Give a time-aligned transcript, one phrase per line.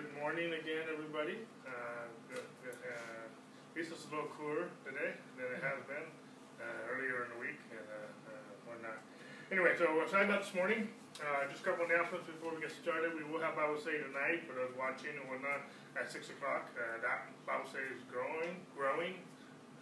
[0.00, 1.36] good morning again, everybody.
[1.60, 6.08] Uh, uh, at least a little cooler today than it has been
[6.56, 8.96] uh, earlier in the week and uh, uh, whatnot.
[9.52, 10.88] Anyway, so uh, signed up this morning.
[11.20, 13.12] Uh, just a couple announcements before we get started.
[13.12, 16.72] We will have Bible study tonight for those watching and whatnot at 6 o'clock.
[16.72, 19.20] Uh, that Bible study is growing, growing.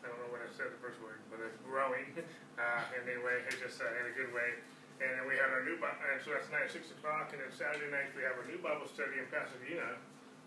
[0.02, 2.10] I don't know what I said the first word, but it's growing.
[2.58, 4.58] Uh, and anyway, it's just uh, in a good way.
[4.98, 7.30] And then we have our new, and so that's tonight at 6 o'clock.
[7.30, 9.94] And then Saturday night we have our new Bible study in Pasadena.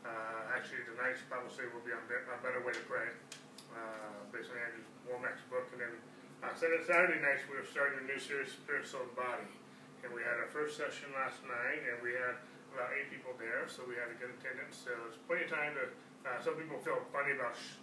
[0.03, 3.07] Uh, actually, tonight's Bible study will be on Be- a Better Way to Pray,
[3.71, 5.71] uh, based on Andrew Wommack's book.
[5.71, 5.93] And then
[6.43, 9.47] uh, Saturday, Saturday nights we're starting a new series, Spirit, Soul, and Body.
[10.03, 12.35] And we had our first session last night, and we had
[12.75, 14.75] about eight people there, so we had a good attendance.
[14.83, 15.85] So it's plenty of time to.
[16.21, 17.80] Uh, some people feel funny about sh-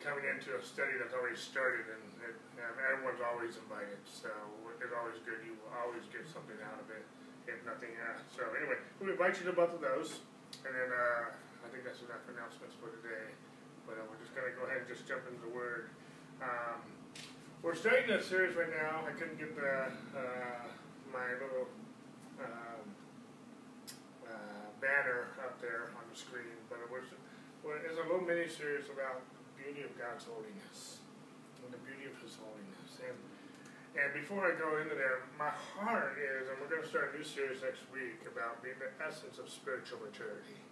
[0.00, 4.00] coming into a study that's already started, and it, everyone's always invited.
[4.08, 4.32] So
[4.80, 5.44] it's always good.
[5.44, 7.04] You will always get something out of it,
[7.44, 8.24] if nothing else.
[8.32, 10.24] So anyway, we invite you to both of those,
[10.64, 13.36] and then uh, I think that's enough announcements for today.
[13.84, 15.92] But uh, we're just gonna go ahead and just jump into the word.
[16.40, 16.80] Um,
[17.60, 19.04] we're starting a series right now.
[19.04, 20.64] I couldn't get the uh,
[21.12, 21.68] my little
[22.40, 22.84] um,
[24.24, 27.04] uh, banner up there on the screen, but it was
[27.60, 29.20] well, it's a little mini series about
[29.60, 31.04] beauty of God's holiness
[31.60, 33.00] and the beauty of His holiness.
[33.04, 33.16] And
[33.98, 37.18] and before I go into there, my heart is, and we're going to start a
[37.18, 40.62] new series next week about being the essence of spiritual maturity.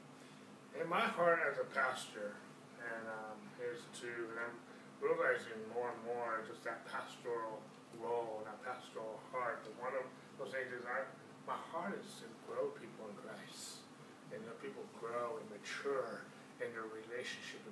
[0.79, 2.39] And my heart as a pastor,
[2.79, 4.57] and um, is to, and I'm
[5.03, 7.59] realizing more and more just that pastoral
[7.99, 9.67] role, that pastoral heart.
[9.67, 10.07] And one of
[10.39, 11.03] those things is I,
[11.43, 13.83] my heart is to grow people in Christ,
[14.31, 16.23] and let people grow and mature
[16.63, 17.67] in their relationship.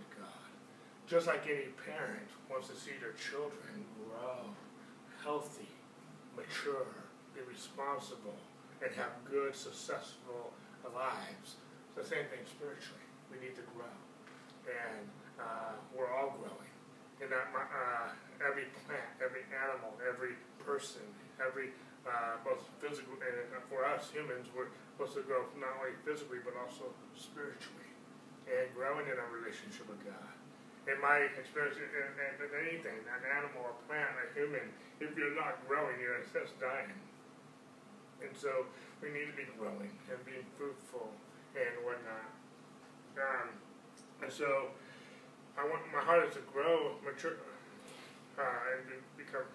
[1.06, 4.42] Just like any parent wants to see their children grow
[5.22, 5.70] healthy,
[6.34, 6.90] mature,
[7.30, 8.34] be responsible,
[8.82, 10.50] and have good, successful
[10.90, 11.62] lives.
[11.94, 13.06] It's the same thing spiritually.
[13.30, 13.94] We need to grow.
[14.66, 15.06] And
[15.38, 16.74] uh, we're all growing.
[17.22, 18.10] And that, uh,
[18.42, 21.06] every plant, every animal, every person,
[21.38, 21.70] every
[22.02, 26.54] uh, both physical and for us humans, we're supposed to grow not only physically but
[26.54, 27.90] also spiritually,
[28.46, 30.35] and growing in our relationship with God
[30.86, 34.70] in my experience, in, in, in anything, an animal, a plant, a human,
[35.02, 36.94] if you're not growing, you're just dying.
[38.22, 38.70] And so
[39.02, 41.10] we need to be growing and being fruitful
[41.58, 42.30] and whatnot.
[43.18, 43.48] Um,
[44.22, 44.70] and so
[45.58, 47.36] I want my heart is to grow, mature,
[48.38, 49.48] uh, and be, become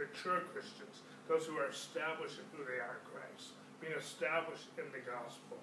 [0.00, 4.88] mature Christians, those who are established in who they are in Christ, being established in
[4.94, 5.58] the gospel,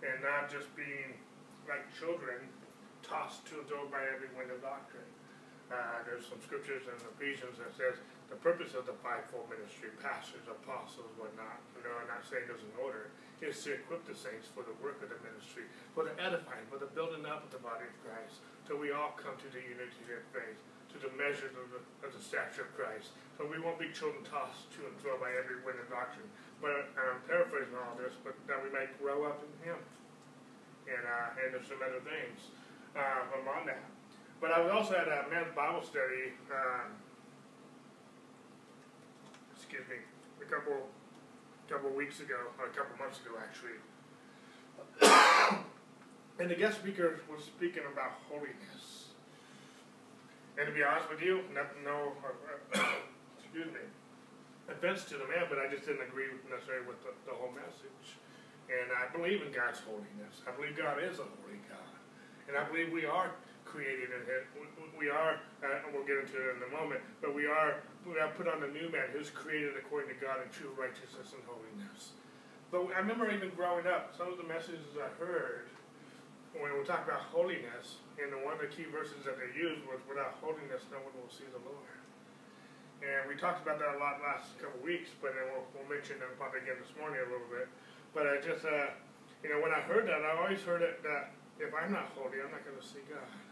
[0.00, 1.18] and not just being
[1.68, 2.48] like children
[3.10, 5.10] tossed to and fro by every wind of doctrine.
[5.66, 7.98] Uh, there's some scriptures in Ephesians that says
[8.30, 12.62] the purpose of the fivefold ministry, pastors, apostles, whatnot, you know, I'm not saying there's
[12.62, 13.10] an order,
[13.42, 16.78] is to equip the saints for the work of the ministry, for the edifying, for
[16.78, 20.06] the building up of the body of Christ, till we all come to the unity
[20.10, 20.58] of faith,
[20.94, 23.14] to the measure of the, of the stature of Christ.
[23.38, 26.26] So we won't be children tossed to and fro by every wind of doctrine.
[26.58, 29.80] But I'm paraphrasing all this, but that we might grow up in Him.
[30.90, 32.50] And, uh, and there's some other things
[32.96, 33.84] On that.
[34.40, 36.92] But I was also at a men's Bible study, um,
[39.54, 39.96] excuse me,
[40.40, 40.88] a couple
[41.68, 43.78] couple weeks ago, or a couple months ago actually.
[46.40, 49.14] and the guest speaker was speaking about holiness.
[50.58, 52.12] And to be honest with you, no,
[53.38, 53.86] excuse me,
[54.68, 58.18] offense to the man, but I just didn't agree necessarily with the, the whole message.
[58.66, 60.42] And I believe in God's holiness.
[60.46, 61.89] I believe God is a holy God.
[62.50, 63.30] And I believe we are
[63.62, 64.42] created in Him.
[64.98, 68.34] We are, uh, we'll get into it in a moment, but we are, we are
[68.34, 72.18] put on the new man who's created according to God in true righteousness and holiness.
[72.74, 75.70] But I remember even growing up, some of the messages I heard
[76.58, 80.02] when we talk about holiness, and one of the key verses that they used was,
[80.10, 81.98] without holiness, no one will see the Lord.
[83.06, 86.18] And we talked about that a lot last couple weeks, but then we'll, we'll mention
[86.18, 87.70] it probably again this morning a little bit.
[88.10, 88.90] But I just, uh,
[89.46, 92.40] you know, when I heard that, I always heard it that if I'm not holy,
[92.40, 93.20] I'm not going to see God.
[93.20, 93.50] Uh,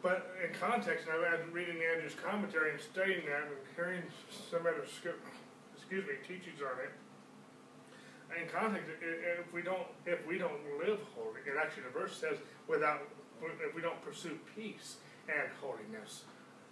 [0.00, 4.00] but in context, and I've been reading Andrew's commentary and studying that and hearing
[4.30, 6.94] some other excuse me teachings on it.
[8.32, 12.38] In context, if we don't if we don't live holy, and actually the verse says
[12.64, 13.04] without
[13.42, 16.24] if we don't pursue peace and holiness,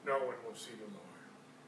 [0.07, 1.21] no one will see the Lord.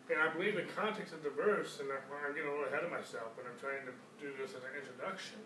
[0.09, 2.91] And I believe in context of the verse, and I'm getting a little ahead of
[2.91, 5.43] myself, but I'm trying to do this as an introduction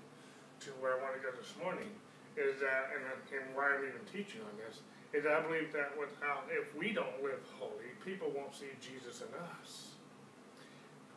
[0.62, 1.90] to where I want to go this morning
[2.36, 4.82] is that, and, and why I'm even teaching on this,
[5.14, 9.30] is I believe that without, if we don't live holy, people won't see Jesus in
[9.38, 9.94] us.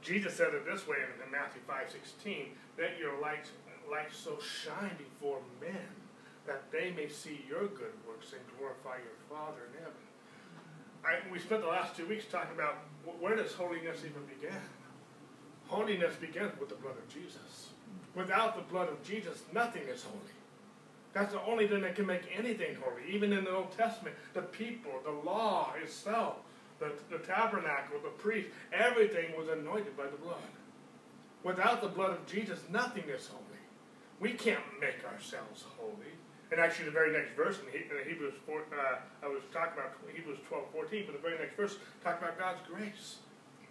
[0.02, 3.50] Jesus said it this way in, Matthew 5 16, that your light,
[3.90, 5.90] light so shine before men
[6.46, 10.04] that they may see your good works and glorify your Father in heaven.
[11.04, 12.78] I, we spent the last two weeks talking about
[13.20, 14.62] where does holiness even begin?
[15.68, 17.70] Holiness begins with the blood of Jesus.
[18.16, 20.37] Without the blood of Jesus, nothing is holy.
[21.13, 23.01] That's the only thing that can make anything holy.
[23.09, 26.36] Even in the Old Testament, the people, the law itself,
[26.80, 30.38] the, the tabernacle, the priest, everything was anointed by the blood.
[31.44, 33.44] Without the blood of Jesus, nothing is holy.
[34.19, 36.13] We can't make ourselves holy.
[36.51, 40.39] And actually, the very next verse in Hebrews 4, uh, I was talking about Hebrews
[40.48, 43.18] 12, 14, but the very next verse talks about God's grace.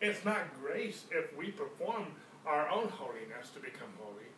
[0.01, 2.07] It's not grace if we perform
[2.45, 4.29] our own holiness to become holy.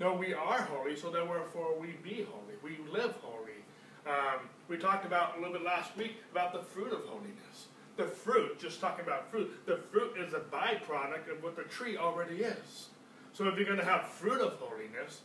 [0.00, 2.54] No, we are holy, so therefore we be holy.
[2.62, 3.60] We live holy.
[4.06, 7.66] Um, we talked about a little bit last week about the fruit of holiness.
[7.98, 11.98] The fruit, just talking about fruit, the fruit is a byproduct of what the tree
[11.98, 12.88] already is.
[13.34, 15.20] So if you're going to have fruit of holiness,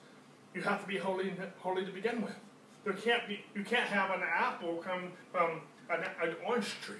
[0.54, 2.36] you have to be holy, holy to begin with.
[2.84, 6.98] There can't be, you can't have an apple come from an, an orange tree.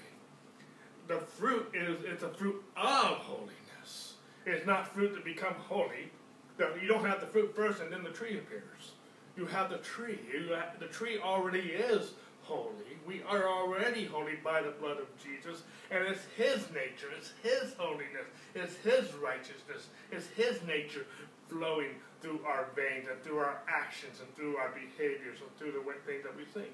[1.08, 4.14] The fruit is it's a fruit of holiness.
[4.46, 6.10] It's not fruit to become holy.
[6.58, 8.92] You don't have the fruit first and then the tree appears.
[9.36, 10.18] You have the tree.
[10.54, 12.12] Have, the tree already is
[12.42, 12.96] holy.
[13.06, 15.62] We are already holy by the blood of Jesus.
[15.90, 21.06] And it's His nature, it's His holiness, it's His righteousness, it's His nature
[21.48, 21.90] flowing
[22.22, 26.24] through our veins and through our actions and through our behaviors and through the things
[26.24, 26.72] that we think.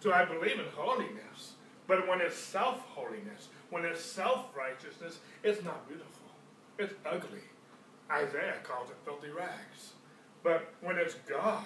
[0.00, 1.54] So I believe in holiness.
[1.86, 6.22] But when it's self holiness, when it's self righteousness, it's not beautiful.
[6.78, 7.40] It's ugly.
[8.10, 9.92] Isaiah calls it filthy rags.
[10.42, 11.64] But when it's God,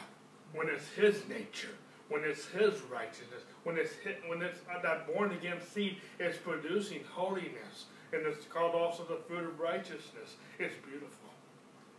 [0.55, 1.77] when it's His nature,
[2.09, 3.93] when it's His righteousness, when it's
[4.27, 9.21] when it's uh, that born again seed is producing holiness, and it's called also the
[9.29, 10.37] fruit of righteousness.
[10.59, 11.33] It's beautiful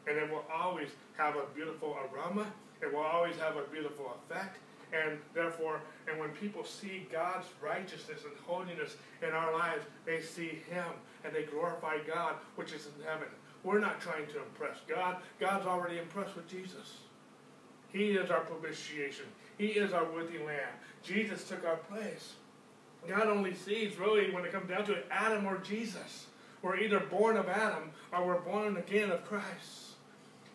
[0.08, 2.46] and it will always have a beautiful aroma.
[2.82, 4.58] It will always have a beautiful effect.
[4.92, 10.62] And therefore, and when people see God's righteousness and holiness in our lives, they see
[10.70, 10.86] Him
[11.24, 13.28] and they glorify God, which is in heaven.
[13.64, 15.18] We're not trying to impress God.
[15.40, 16.98] God's already impressed with Jesus.
[17.92, 19.26] He is our propitiation.
[19.58, 20.74] He is our worthy lamb.
[21.04, 22.34] Jesus took our place.
[23.08, 26.28] God only sees, really, when it comes down to it, Adam or Jesus.
[26.62, 29.96] We're either born of Adam or we're born again of Christ.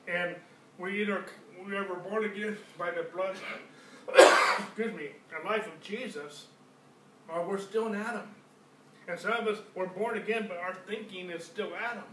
[0.07, 0.37] And
[0.79, 1.25] we either
[1.67, 3.37] we were born again by the blood,
[4.59, 6.47] excuse me, the life of Jesus,
[7.29, 8.29] or we're still in Adam.
[9.07, 12.05] And some of us were born again, but our thinking is still Adam.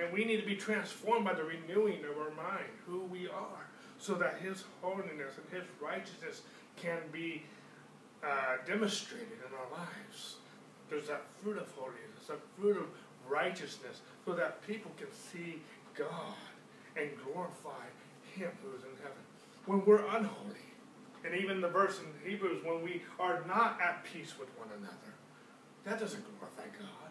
[0.00, 3.66] And we need to be transformed by the renewing of our mind, who we are,
[3.98, 6.42] so that His holiness and His righteousness
[6.76, 7.42] can be
[8.22, 10.36] uh, demonstrated in our lives.
[10.90, 12.86] There's that fruit of holiness, that fruit of
[13.28, 15.60] righteousness, so that people can see
[15.96, 16.34] God
[16.96, 17.84] and glorify
[18.34, 19.22] Him who is in heaven.
[19.66, 20.64] When we're unholy,
[21.24, 25.14] and even the verse in Hebrews, when we are not at peace with one another,
[25.84, 27.10] that doesn't glorify God.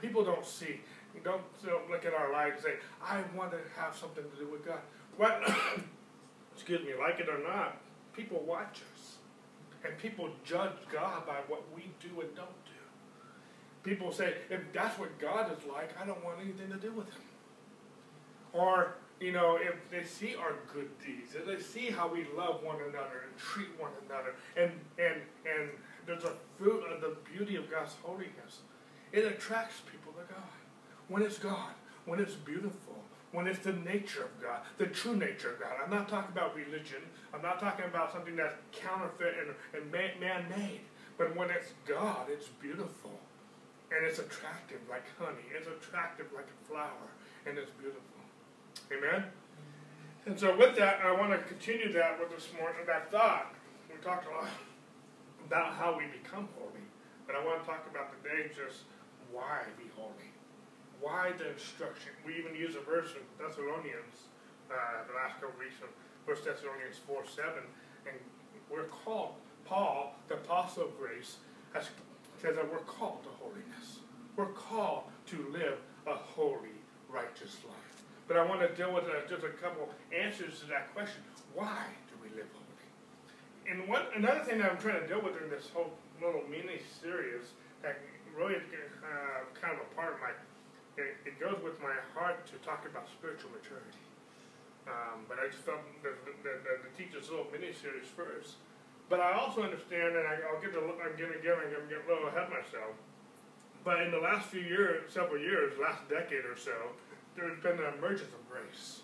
[0.00, 0.80] People don't see,
[1.22, 1.42] don't,
[1.90, 4.80] look at our lives and say, I want to have something to do with God.
[5.16, 5.42] What,
[6.54, 7.78] excuse me, like it or not,
[8.16, 9.16] people watch us.
[9.84, 12.70] And people judge God by what we do and don't do.
[13.82, 17.06] People say, if that's what God is like, I don't want anything to do with
[17.06, 17.22] him.
[18.54, 22.62] Or you know, if they see our good deeds, if they see how we love
[22.62, 25.70] one another and treat one another, and and and
[26.06, 28.62] there's a fruit of the beauty of God's holiness,
[29.12, 30.63] it attracts people to God.
[31.08, 31.72] When it's God,
[32.06, 32.94] when it's beautiful,
[33.32, 35.72] when it's the nature of God, the true nature of God.
[35.82, 37.02] I'm not talking about religion.
[37.34, 40.80] I'm not talking about something that's counterfeit and, and man-made.
[41.18, 43.18] But when it's God, it's beautiful.
[43.90, 45.46] And it's attractive like honey.
[45.56, 47.10] It's attractive like a flower.
[47.46, 48.02] And it's beautiful.
[48.92, 49.24] Amen?
[50.26, 53.52] And so with that, I want to continue that with this morning, that thought.
[53.90, 54.48] We talked a lot
[55.46, 56.86] about how we become holy.
[57.26, 58.84] But I want to talk about today just
[59.32, 60.33] why be holy.
[61.04, 62.12] Why the instruction.
[62.24, 64.32] We even use a verse in Thessalonians,
[64.72, 65.92] uh, the last couple weeks of
[66.24, 67.60] 1 Thessalonians 4 7.
[68.08, 68.16] And
[68.72, 71.36] we're called, Paul, the apostle of grace,
[71.74, 71.90] has,
[72.40, 74.00] says that we're called to holiness.
[74.34, 76.80] We're called to live a holy,
[77.10, 78.00] righteous life.
[78.26, 81.20] But I want to deal with uh, just a couple answers to that question.
[81.52, 82.88] Why do we live holy?
[83.68, 85.92] And what another thing that I'm trying to deal with in this whole
[86.24, 88.00] little mini series that
[88.34, 90.32] really uh, kind of a part of my,
[90.96, 94.02] it, it, goes with my heart to talk about spiritual maturity.
[94.86, 98.60] Um, but I just felt that the teach this little mini series first.
[99.08, 101.88] But I also understand, and I, will get to, I'm going to get, I'm going
[101.88, 102.96] to get a little ahead of myself.
[103.84, 106.72] But in the last few years, several years, last decade or so,
[107.36, 109.00] there's been an emergence of grace,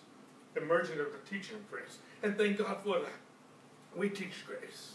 [0.57, 1.99] emergence of the teaching of grace.
[2.23, 3.21] And thank God for that.
[3.95, 4.95] we teach grace.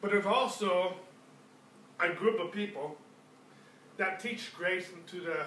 [0.00, 0.94] But there's also
[2.00, 2.96] a group of people
[3.96, 5.46] that teach grace to the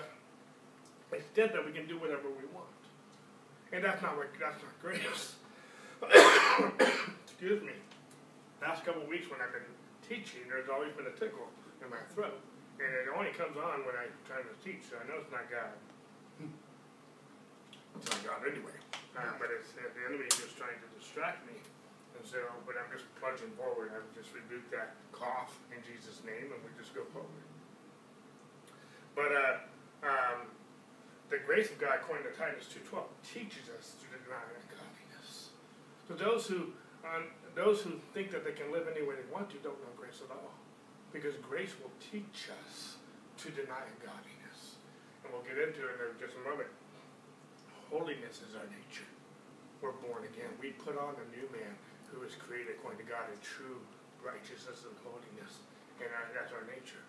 [1.15, 2.71] extent that we can do whatever we want.
[3.73, 5.35] And that's not what that's not grace.
[7.25, 7.75] Excuse me.
[8.61, 9.67] Last couple of weeks when I've been
[10.05, 11.49] teaching, there's always been a tickle
[11.83, 12.39] in my throat.
[12.79, 15.47] And it only comes on when I'm trying to teach, so I know it's not
[15.47, 15.71] God.
[17.95, 18.75] It's not God anyway.
[19.15, 21.55] Uh, but it's uh, the enemy is just trying to distract me.
[22.19, 23.95] And so, but I'm just plunging forward.
[23.95, 27.47] I just rebuke that cough in Jesus' name, and we just go forward.
[29.15, 29.55] But uh,
[30.03, 30.51] um,
[31.29, 35.49] the grace of God, according to Titus 2.12, teaches us to deny ungodliness.
[36.07, 36.73] So those who
[37.05, 39.93] um, those who think that they can live any way they want to don't know
[39.95, 40.51] grace at all.
[41.13, 42.99] Because grace will teach us
[43.39, 44.81] to deny ungodliness.
[45.23, 46.67] And we'll get into it in just a moment.
[47.87, 49.07] Holiness is our nature.
[49.79, 50.51] We're born again.
[50.59, 51.77] We put on a new man
[52.11, 53.79] who is created according to God in true
[54.19, 55.63] righteousness and holiness.
[56.01, 57.05] And that's our nature.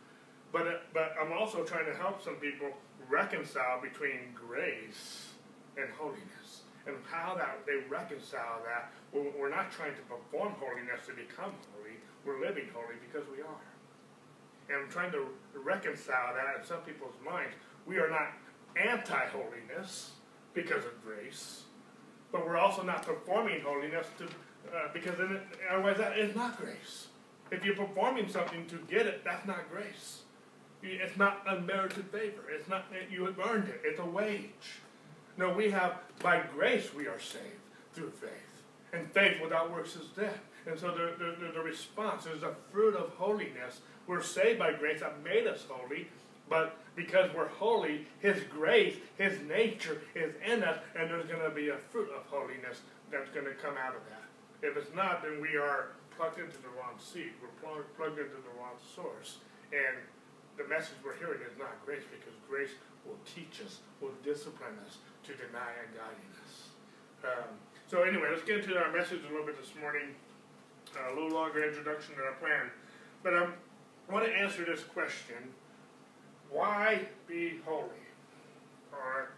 [0.52, 2.68] But, uh, but I'm also trying to help some people
[3.08, 5.30] reconcile between grace
[5.76, 6.62] and holiness.
[6.86, 8.92] And how that they reconcile that.
[9.12, 11.96] We're not trying to perform holiness to become holy.
[12.24, 13.66] We're living holy because we are.
[14.68, 17.54] And I'm trying to reconcile that in some people's minds.
[17.86, 18.28] We are not
[18.76, 20.12] anti-holiness
[20.54, 21.62] because of grace,
[22.30, 27.08] but we're also not performing holiness to, uh, because it, otherwise that is not grace.
[27.50, 30.22] If you're performing something to get it, that's not grace.
[30.82, 32.42] It's not unmerited favor.
[32.50, 33.80] It's not that you have earned it.
[33.84, 34.80] It's a wage.
[35.36, 37.44] No, we have by grace we are saved
[37.92, 40.38] through faith, and faith without works is dead.
[40.66, 43.80] And so the, the, the response is a fruit of holiness.
[44.06, 46.08] We're saved by grace that made us holy,
[46.48, 51.54] but because we're holy, His grace, His nature is in us, and there's going to
[51.54, 52.80] be a fruit of holiness
[53.10, 54.66] that's going to come out of that.
[54.66, 57.32] If it's not, then we are plugged into the wrong seed.
[57.42, 59.38] We're plugged, plugged into the wrong source.
[59.72, 59.96] And
[60.56, 62.72] the message we're hearing is not grace, because grace
[63.04, 66.72] will teach us, will discipline us to deny ungodliness.
[67.22, 70.16] Um, so anyway, let's get into our message a little bit this morning.
[70.94, 72.70] Uh, a little longer introduction than I planned.
[73.22, 73.52] But um,
[74.08, 75.36] I want to answer this question
[76.50, 78.06] why be holy?
[78.92, 79.34] Or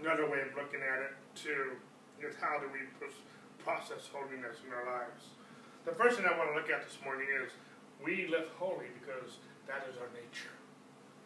[0.00, 1.76] another way of looking at it too
[2.20, 2.80] is how do we
[3.62, 5.36] process holiness in our lives?
[5.84, 7.52] The first thing I want to look at this morning is
[8.02, 10.54] we live holy because that is our nature.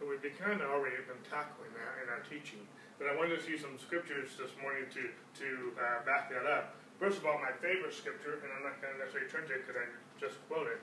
[0.01, 2.61] And we've kind of already been tackling that in our teaching.
[3.01, 6.77] But I wanted to see some scriptures this morning to, to uh, back that up.
[7.01, 9.69] First of all, my favorite scripture, and I'm not going to necessarily turn to it
[9.69, 10.81] because I just quoted,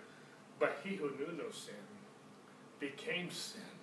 [0.62, 1.82] but he who knew no sin
[2.78, 3.74] became sin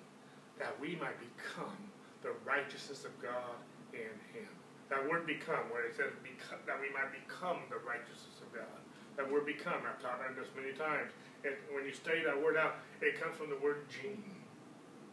[0.63, 1.91] that we might become
[2.23, 3.59] the righteousness of God
[3.91, 4.51] in him.
[4.91, 8.79] That word become, where it says that we might become the righteousness of God.
[9.17, 11.11] That word become, I've taught on this many times.
[11.43, 14.23] It, when you study that word out, it comes from the word gene.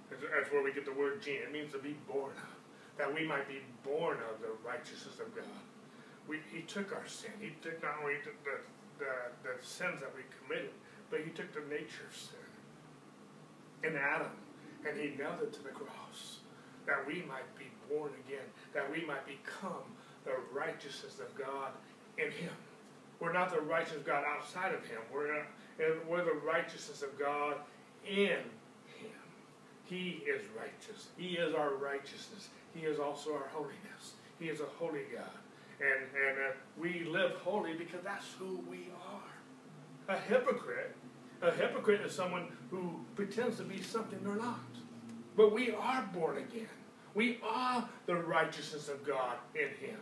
[0.09, 1.39] That's where we get the word gene.
[1.43, 2.57] It means to be born of.
[2.97, 5.63] That we might be born of the righteousness of God.
[6.27, 7.31] We, he took our sin.
[7.39, 8.31] He took not only the,
[8.99, 9.07] the,
[9.43, 10.71] the, sins that we committed,
[11.09, 12.49] but he took the nature of sin.
[13.83, 14.31] In Adam,
[14.87, 16.39] and he nailed it to the cross
[16.87, 19.83] that we might be born again, that we might become
[20.25, 21.71] the righteousness of God
[22.17, 22.55] in him.
[23.19, 24.99] We're not the righteousness of God outside of him.
[25.13, 25.45] We're,
[25.79, 27.57] not, we're the righteousness of God
[28.07, 29.17] in him.
[29.85, 31.07] He is righteous.
[31.17, 32.49] He is our righteousness.
[32.73, 34.13] He is also our holiness.
[34.39, 35.29] He is a holy God.
[35.79, 40.15] And, and uh, we live holy because that's who we are.
[40.15, 40.95] A hypocrite
[41.41, 44.59] a hypocrite is someone who pretends to be something they're not.
[45.35, 46.67] But we are born again.
[47.13, 49.97] We are the righteousness of God in Him.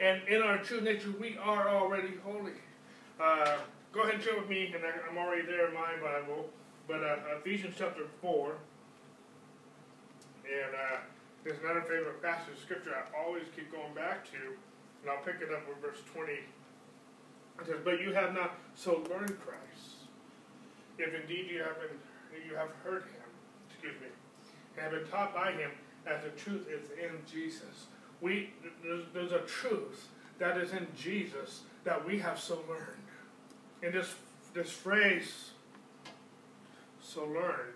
[0.00, 2.52] And in our true nature, we are already holy.
[3.20, 3.58] Uh,
[3.92, 6.48] go ahead and show with me, and I'm already there in my Bible.
[6.86, 8.54] But uh, Ephesians chapter 4.
[10.44, 10.96] And uh,
[11.44, 14.38] there's another favorite passage of Scripture I always keep going back to.
[15.02, 16.32] And I'll pick it up with verse 20.
[16.32, 16.40] It
[17.66, 20.00] says, But you have not so learned Christ
[20.98, 21.96] if indeed you have been
[22.48, 23.28] you have heard him,
[23.68, 24.06] excuse me,
[24.76, 25.70] and have been taught by him
[26.04, 27.86] that the truth is in Jesus.
[28.20, 28.50] We
[28.84, 33.02] there's, there's a truth that is in Jesus that we have so learned.
[33.82, 34.14] And this
[34.52, 35.50] this phrase,
[37.00, 37.74] so learned,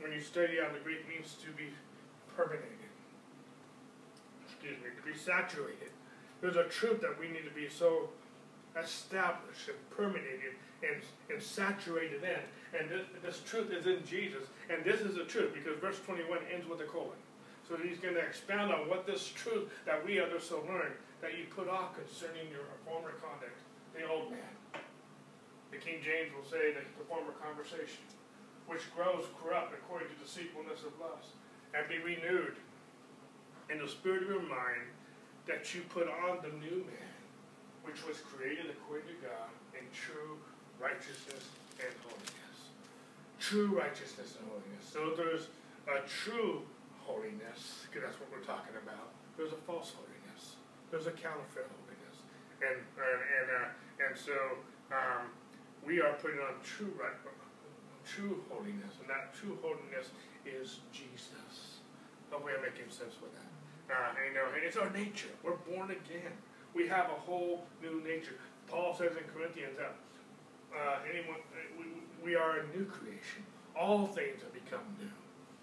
[0.00, 1.68] when you study out the Greek means to be
[2.34, 2.66] permeated.
[4.46, 5.90] Excuse me, to be saturated.
[6.40, 8.08] There's a truth that we need to be so
[8.78, 12.78] established and permeated and, and saturated in.
[12.78, 14.48] And this, this truth is in Jesus.
[14.70, 17.18] And this is the truth because verse 21 ends with a colon.
[17.68, 21.36] So he's going to expound on what this truth that we others so learned that
[21.36, 23.60] you put off concerning your former conduct,
[23.94, 24.59] the old man.
[25.78, 28.02] King James will say that the former conversation,
[28.66, 31.38] which grows corrupt according to the deceitfulness of lust,
[31.74, 32.58] and be renewed
[33.70, 34.90] in the spirit of your mind,
[35.46, 37.14] that you put on the new man,
[37.86, 40.38] which was created according to God in true
[40.82, 41.46] righteousness
[41.78, 42.58] and holiness.
[43.38, 44.84] True righteousness and holiness.
[44.84, 45.48] So there's
[45.86, 46.66] a true
[46.98, 49.14] holiness, because that's what we're talking about.
[49.38, 50.58] There's a false holiness.
[50.90, 52.16] There's a counterfeit holiness.
[52.60, 54.36] And, and, and, uh, and so
[54.92, 55.30] um,
[55.86, 57.16] we are putting on true right,
[58.04, 60.10] true holiness, and that true holiness
[60.46, 61.80] is Jesus.
[62.30, 63.50] Hopefully I'm making sense with that.
[63.90, 65.34] Uh, you know, it's our nature.
[65.42, 66.32] We're born again.
[66.74, 68.36] We have a whole new nature.
[68.68, 69.96] Paul says in Corinthians that
[70.70, 71.38] uh, anyone,
[71.76, 71.86] we,
[72.24, 73.42] we are a new creation.
[73.76, 75.10] All things have become new.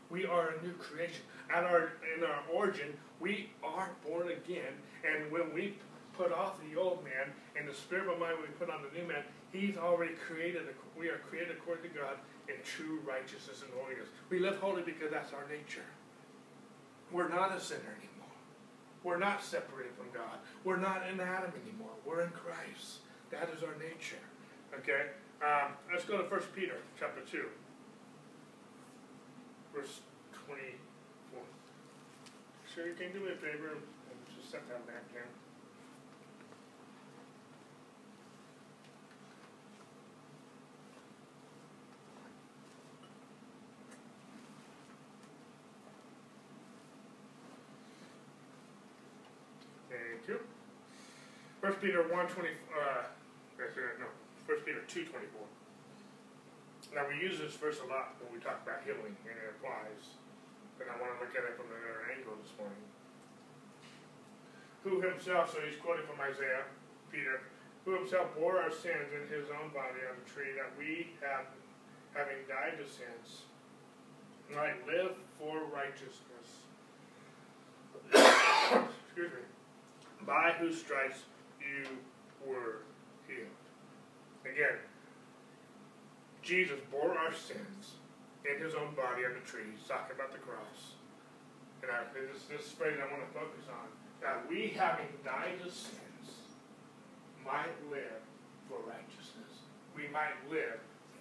[0.10, 1.22] We are a new creation.
[1.54, 5.76] At our in our origin, we are born again, and when we
[6.18, 9.08] put off the old man and the spirit of mind, we put on the new
[9.08, 9.24] man.
[9.52, 10.64] He's already created.
[10.98, 14.08] We are created according to God in true righteousness and holiness.
[14.30, 15.88] We live holy because that's our nature.
[17.12, 18.36] We're not a sinner anymore.
[19.04, 20.40] We're not separated from God.
[20.64, 21.96] We're not in Adam anymore.
[22.06, 23.00] We're in Christ.
[23.32, 24.24] That is our nature.
[24.80, 25.12] Okay?
[25.42, 27.46] Um, let's go to 1 Peter chapter 2.
[29.74, 30.02] Verse
[30.48, 31.42] 24.
[32.74, 35.30] Sure, you can do me a favor and just set that back down.
[49.90, 50.40] Thank you.
[51.68, 53.12] First Peter 1 20, uh,
[53.60, 54.08] no,
[54.48, 55.44] First Peter two twenty four.
[56.96, 60.16] Now we use this verse a lot when we talk about healing, and it applies.
[60.80, 62.88] But I want to look at it from another angle this morning.
[64.88, 66.72] Who himself, so he's quoting from Isaiah,
[67.12, 67.44] Peter,
[67.84, 71.52] who himself bore our sins in his own body on the tree, that we have,
[72.16, 73.44] having died to sins,
[74.56, 76.64] might live for righteousness.
[78.16, 79.44] Excuse me.
[80.24, 81.28] By whose stripes
[81.68, 81.84] you
[82.48, 82.84] were
[83.28, 83.52] healed.
[84.46, 84.80] Again,
[86.42, 88.00] Jesus bore our sins
[88.48, 89.76] in his own body on the tree.
[89.88, 90.96] Talking about the cross.
[91.84, 93.88] And I, this, this phrase I want to focus on.
[94.22, 96.32] That we, having died to sins,
[97.46, 98.24] might live
[98.68, 99.68] for righteousness.
[99.96, 100.80] We might live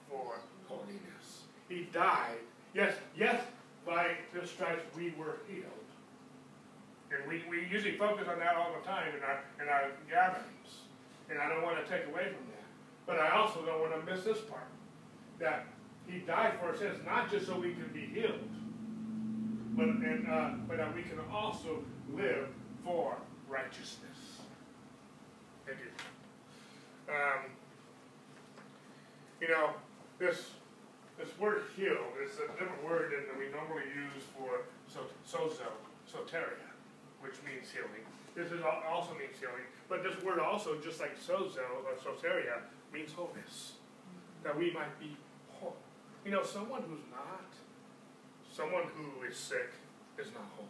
[0.08, 1.42] for holiness.
[1.68, 2.38] He died.
[2.74, 3.42] Yes, yes,
[3.84, 5.85] by his stripes we were healed.
[7.10, 10.82] And we, we usually focus on that all the time in our, in our gatherings.
[11.30, 12.66] And I don't want to take away from that.
[13.06, 14.68] But I also don't want to miss this part.
[15.38, 15.66] That
[16.08, 18.40] he died for our sins, not just so we can be healed,
[19.76, 22.48] but, and, uh, but that we can also live
[22.84, 23.16] for
[23.48, 24.40] righteousness.
[25.66, 27.12] Thank you.
[27.12, 27.50] Um,
[29.40, 29.70] you know,
[30.18, 30.50] this
[31.18, 35.72] this word heal is a different word than we normally use for so, sozo,
[36.04, 36.65] soteria,
[37.26, 38.06] which means healing.
[38.38, 39.66] This is also means healing.
[39.88, 42.62] But this word also, just like sozo or soteria,
[42.92, 43.72] means wholeness.
[44.44, 45.16] That we might be
[45.50, 45.76] whole.
[46.24, 47.50] You know, someone who's not,
[48.52, 49.72] someone who is sick
[50.18, 50.68] is not whole.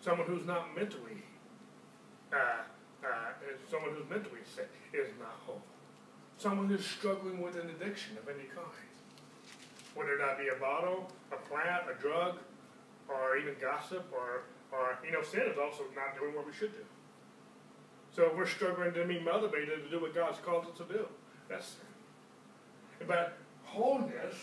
[0.00, 1.22] Someone who's not mentally,
[2.32, 2.62] uh,
[3.04, 3.08] uh,
[3.70, 5.60] someone who's mentally sick is not whole.
[6.38, 8.88] Someone who's struggling with an addiction of any kind,
[9.94, 12.36] whether that be a bottle, a plant, a drug,
[13.08, 16.72] or even gossip, or, or you know, sin is also not doing what we should
[16.72, 16.84] do.
[18.14, 21.06] So we're struggling to be motivated to do what God's called us to do.
[21.48, 23.06] That's sin.
[23.06, 24.34] But wholeness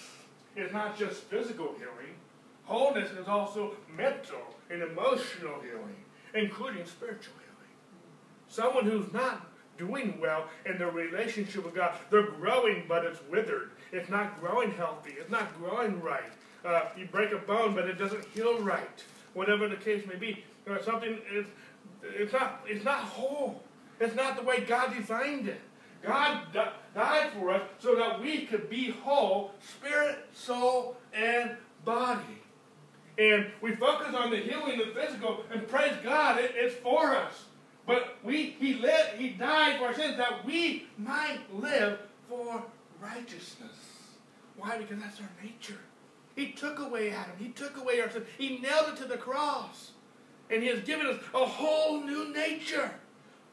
[0.56, 2.16] is not just physical healing.
[2.64, 5.96] Wholeness is also mental and emotional healing,
[6.34, 7.74] including spiritual healing.
[8.48, 13.72] Someone who's not doing well in their relationship with God, they're growing, but it's withered.
[13.92, 15.16] It's not growing healthy.
[15.20, 16.32] It's not growing right.
[16.64, 19.04] Uh, you break a bone, but it doesn't heal right.
[19.36, 21.46] Whatever the case may be, uh, something is
[22.02, 23.62] it's not, it's not whole.
[24.00, 25.62] It's not the way God designed it.
[26.04, 26.42] God
[26.94, 31.52] died for us so that we could be whole, spirit, soul, and
[31.84, 32.42] body.
[33.18, 37.46] And we focus on the healing the physical, and praise God, it, it's for us.
[37.88, 42.64] But we, he lived, he died for our sins that we might live for
[43.00, 43.72] righteousness.
[44.58, 44.78] Why?
[44.78, 45.80] Because that's our nature.
[46.36, 47.36] He took away Adam.
[47.38, 48.26] He took away our sin.
[48.38, 49.92] He nailed it to the cross.
[50.50, 52.92] And He has given us a whole new nature.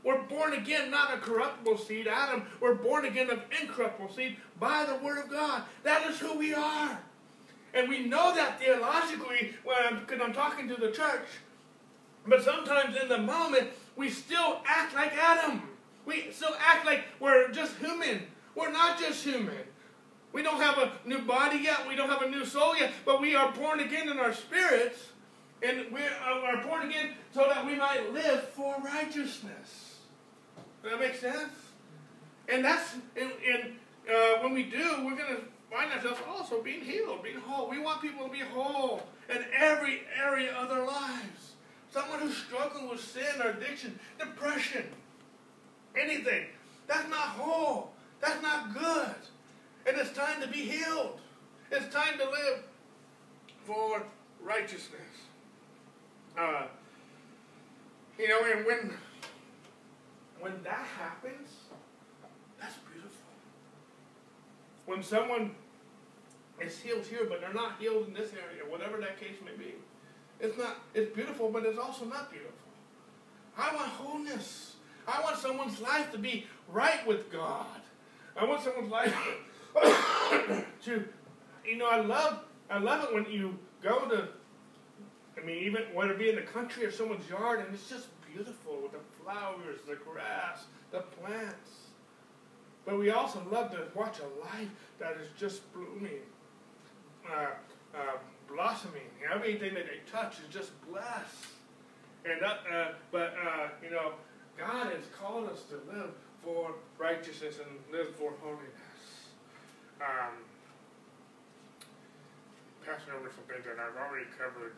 [0.04, 2.44] We're born again, not a corruptible seed, Adam.
[2.60, 5.62] We're born again of incorruptible seed by the Word of God.
[5.84, 6.98] That is who we are.
[7.72, 11.26] And we know that theologically because I'm, I'm talking to the church.
[12.26, 15.62] But sometimes in the moment, we still act like Adam.
[16.04, 18.22] We still act like we're just human.
[18.54, 19.58] We're not just human.
[20.32, 21.86] We don't have a new body yet.
[21.86, 22.92] We don't have a new soul yet.
[23.04, 25.08] But we are born again in our spirits.
[25.62, 29.98] And we are born again so that we might live for righteousness.
[30.82, 31.52] Does that make sense?
[32.48, 33.72] And that's, and, and
[34.10, 37.70] uh, when we do, we're going to find ourselves also being healed, being whole.
[37.70, 41.52] We want people to be whole in every area of their lives.
[41.92, 44.86] Someone who's struggling with sin or addiction, depression,
[45.96, 46.46] anything.
[46.86, 47.92] That's not whole.
[48.20, 49.14] That's not good.
[49.86, 51.20] And it's time to be healed.
[51.70, 52.62] It's time to live
[53.64, 54.02] for
[54.42, 55.00] righteousness.
[56.38, 56.66] Uh,
[58.18, 58.92] you know, and when
[60.40, 61.48] when that happens,
[62.60, 63.10] that's beautiful.
[64.86, 65.54] When someone
[66.60, 69.74] is healed here, but they're not healed in this area, whatever that case may be,
[70.40, 70.78] it's not.
[70.94, 72.52] It's beautiful, but it's also not beautiful.
[73.56, 74.76] I want wholeness.
[75.06, 77.66] I want someone's life to be right with God.
[78.36, 79.14] I want someone's life
[80.84, 81.04] to,
[81.64, 84.28] you know, I love, I love it when you go to
[85.40, 88.08] I mean, even whether it be in the country or someone's yard, and it's just
[88.32, 91.70] beautiful with the flowers, the grass, the plants.
[92.84, 96.22] But we also love to watch a life that is just blooming,
[97.30, 97.46] uh,
[97.94, 98.16] uh,
[98.48, 99.02] blossoming.
[99.32, 101.46] Everything that they touch is just blessed.
[102.24, 104.12] And that, uh, but uh, you know,
[104.58, 106.10] God has called us to live
[106.44, 108.70] for righteousness and live for holiness.
[110.02, 110.34] Um,
[112.82, 114.74] passing over some things that I've already covered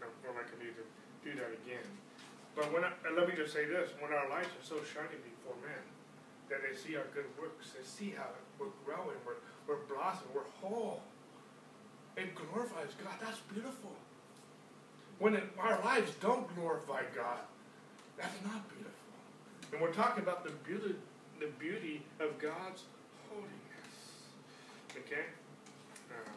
[0.00, 0.86] I don't feel like I need to
[1.20, 1.84] do that again.
[2.56, 5.54] But when I, let me just say this: when our lights are so shining before
[5.60, 5.84] men,
[6.48, 10.48] that they see our good works, they see how we're growing, we're we're blossoming, we're
[10.64, 11.02] whole.
[12.16, 13.14] It glorifies God.
[13.20, 13.92] That's beautiful.
[15.18, 17.44] When it, our lives don't glorify God,
[18.16, 18.96] that's not beautiful.
[19.72, 20.96] And we're talking about the beauty,
[21.38, 22.82] the beauty of God's
[23.28, 23.59] holiness.
[24.90, 25.22] Okay.
[26.10, 26.34] Um,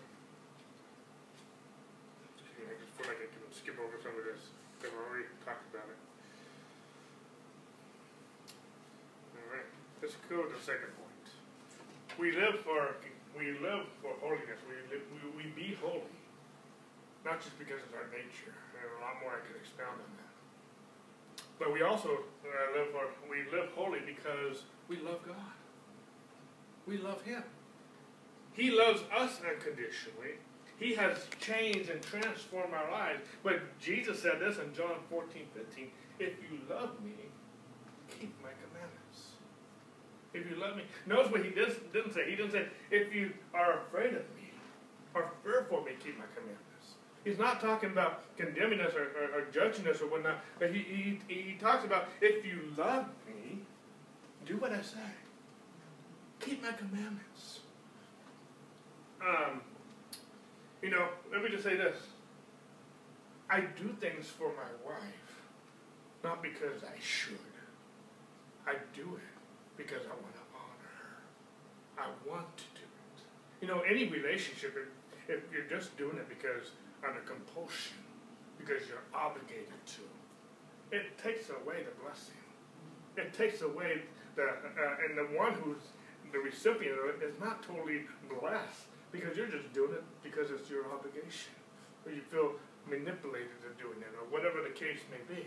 [2.29, 5.89] I just feel like I can skip over some of this, we already talked about
[5.89, 5.97] it.
[9.41, 9.65] All right,
[10.05, 11.25] let's go to the second point.
[12.21, 13.01] We live for
[13.33, 14.61] we live for holiness.
[14.69, 16.13] We live, we, we be holy,
[17.25, 18.53] not just because it's our nature.
[18.77, 20.33] There's a lot more I could expound on that.
[21.57, 25.57] But we also uh, live for we live holy because we love God.
[26.85, 27.41] We love Him.
[28.53, 30.37] He loves us unconditionally
[30.83, 33.21] he has changed and transformed our lives.
[33.43, 35.87] But Jesus said this in John 14, 15.
[36.19, 37.13] If you love me,
[38.09, 39.31] keep my commandments.
[40.33, 40.83] If you love me.
[41.05, 42.29] Notice what he didn't say.
[42.29, 44.51] He didn't say, if you are afraid of me
[45.13, 46.59] or fear for me, keep my commandments.
[47.23, 50.43] He's not talking about condemning us or, or, or judging us or whatnot.
[50.59, 53.59] But he, he, he talks about, if you love me,
[54.45, 54.99] do what I say.
[56.41, 57.52] Keep my commandments.
[59.23, 59.61] Um,
[60.81, 61.95] you know, let me just say this.
[63.49, 65.47] I do things for my wife,
[66.23, 67.37] not because I should.
[68.67, 72.03] I do it because I want to honor her.
[72.03, 73.23] I want to do it.
[73.61, 76.71] You know, any relationship, if, if you're just doing it because
[77.07, 77.97] under compulsion,
[78.57, 82.35] because you're obligated to, it takes away the blessing.
[83.15, 84.01] It takes away
[84.35, 85.81] the, uh, and the one who's
[86.31, 90.69] the recipient of it is not totally blessed because you're just doing it because it's
[90.69, 91.53] your obligation,
[92.03, 92.57] or you feel
[92.89, 95.45] manipulated into doing it, or whatever the case may be.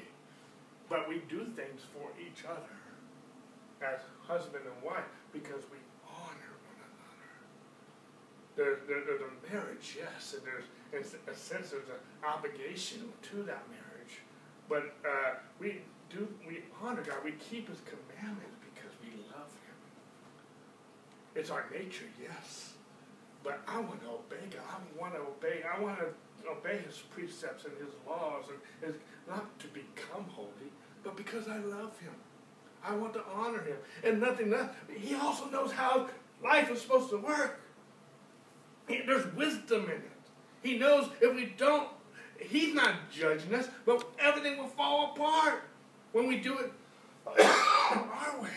[0.88, 2.79] But we do things for each other
[3.83, 7.35] as husband and wife because we honor one another.
[8.55, 13.42] There, there, there's a marriage, yes, and there's in a sense there's an obligation to
[13.42, 14.22] that marriage.
[14.70, 17.18] But uh, we do we honor God.
[17.24, 19.76] We keep His commandments because we love Him.
[21.35, 22.76] It's our nature, yes.
[23.47, 24.65] But I want to obey God.
[24.69, 25.63] I want to obey.
[25.63, 30.73] I want to obey His precepts and His laws, and his, not to become holy,
[31.05, 32.13] but because I love Him.
[32.85, 34.69] I want to honor Him, and nothing less.
[34.93, 36.09] He also knows how
[36.43, 37.61] life is supposed to work.
[38.89, 40.11] He, there's wisdom in it.
[40.65, 41.89] He knows if we don't,
[42.41, 45.63] He's not judging us, but everything will fall apart
[46.11, 46.73] when we do it
[47.29, 48.51] our way.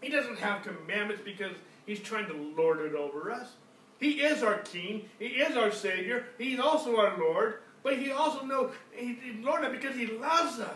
[0.00, 3.54] He doesn't have commandments because He's trying to lord it over us.
[4.02, 5.08] He is our King.
[5.20, 6.26] He is our Savior.
[6.36, 7.60] He's also our Lord.
[7.84, 10.74] But He also knows He's Lord because He loves us.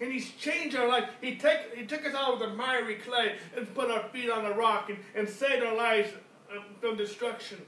[0.00, 1.10] And He's changed our life.
[1.20, 4.44] He, take, he took us out of the miry clay and put our feet on
[4.44, 6.10] the rock and, and saved our lives
[6.48, 7.58] uh, from destruction.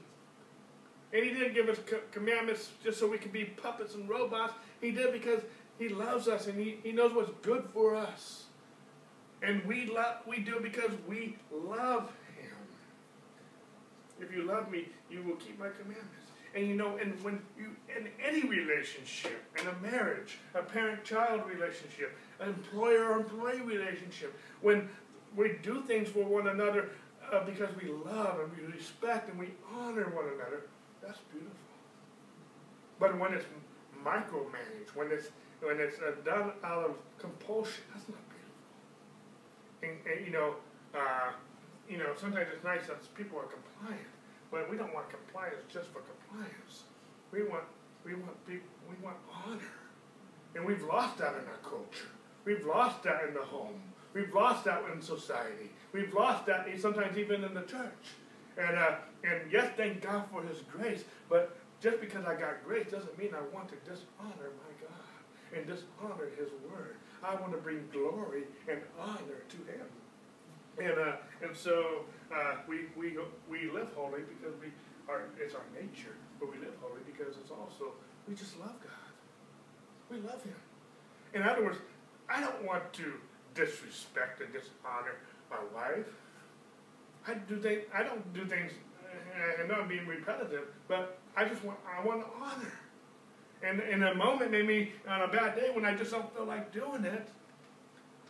[1.11, 1.77] And He didn't give us
[2.13, 4.53] commandments just so we could be puppets and robots.
[4.79, 5.41] He did because
[5.79, 8.45] He loves us and He, he knows what's good for us.
[9.43, 12.09] And we love we do because we love.
[14.21, 16.31] If you love me, you will keep my commandments.
[16.53, 22.17] And you know, and when you in any relationship, in a marriage, a parent-child relationship,
[22.39, 24.89] an employer-employee relationship, when
[25.35, 26.89] we do things for one another
[27.31, 30.63] uh, because we love and we respect and we honor one another,
[31.01, 31.55] that's beautiful.
[32.99, 33.45] But when it's
[34.03, 35.29] micromanaged, when it's
[35.61, 38.57] when it's uh, done out of compulsion, that's not beautiful.
[39.83, 40.55] And, and you know,
[40.93, 41.31] uh,
[41.87, 43.45] you know, sometimes it's nice that people are
[43.81, 44.07] compliant,
[44.51, 46.83] but we don't want compliance just for compliance.
[47.31, 47.63] We want
[48.05, 49.61] we want people we want honor,
[50.55, 52.09] and we've lost that in our culture.
[52.45, 53.81] We've lost that in the home.
[54.13, 55.71] We've lost that in society.
[55.93, 58.15] We've lost that sometimes even in the church.
[58.57, 61.03] And uh, and yes, thank God for His grace.
[61.29, 65.65] But just because I got grace doesn't mean I want to dishonor my God and
[65.65, 66.95] dishonor His word.
[67.23, 69.87] I want to bring glory and honor to Him.
[70.79, 73.17] And uh, and so uh, we we
[73.49, 74.67] we live holy because we
[75.11, 77.93] are it's our nature, but we live holy because it's also
[78.27, 79.11] we just love God.
[80.09, 80.55] We love Him.
[81.33, 81.77] In other words,
[82.29, 83.13] I don't want to
[83.53, 85.15] disrespect and dishonor
[85.49, 86.05] my wife.
[87.27, 87.83] I do things.
[87.93, 88.71] I don't do things.
[89.59, 91.79] I know I'm being repetitive, but I just want.
[91.87, 92.73] I want to honor.
[93.63, 96.71] And in a moment, maybe on a bad day when I just don't feel like
[96.71, 97.27] doing it,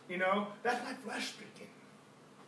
[0.08, 1.68] you know, that's my flesh speaking.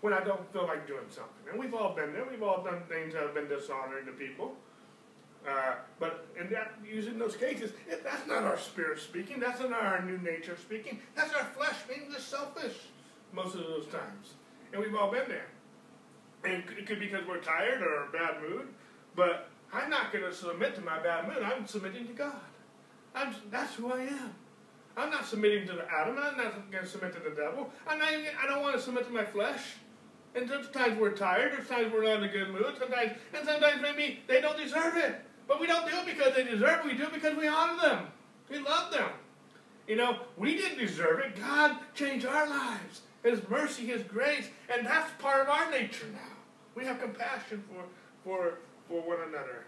[0.04, 2.26] When I don't feel like doing something, and we've all been there.
[2.30, 4.54] We've all done things that have been dishonoring to people.
[5.48, 9.40] Uh, but in that, using those cases, that's not our spirit speaking.
[9.40, 10.98] That's not our new nature speaking.
[11.16, 12.74] That's our flesh being just selfish
[13.32, 14.34] most of those times.
[14.74, 15.46] And we've all been there.
[16.44, 18.68] And it could be because we're tired or a bad mood,
[19.16, 21.42] but I'm not going to submit to my bad mood.
[21.42, 22.42] I'm submitting to God.
[23.14, 24.34] I'm, that's who I am.
[24.98, 26.18] I'm not submitting to the Adam.
[26.22, 27.70] I'm not going to submit to the devil.
[27.88, 29.62] I'm not, I don't want to submit to my flesh.
[30.34, 31.54] And sometimes we're tired.
[31.56, 32.74] Sometimes we're not in a good mood.
[32.78, 35.20] Sometimes, and sometimes maybe they don't deserve it.
[35.46, 36.86] But we don't do it because they deserve it.
[36.86, 38.06] We do it because we honor them.
[38.50, 39.10] We love them.
[39.86, 41.36] You know, we didn't deserve it.
[41.36, 43.02] God changed our lives.
[43.22, 46.36] His mercy, His grace, and that's part of our nature now.
[46.74, 47.84] We have compassion for,
[48.24, 49.64] for, for one another.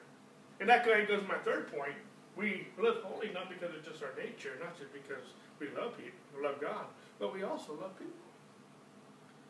[0.61, 1.95] And that kind of goes to my third point.
[2.37, 5.25] We live holy not because it's just our nature, not just because
[5.59, 6.85] we love people, love God,
[7.19, 8.13] but we also love people.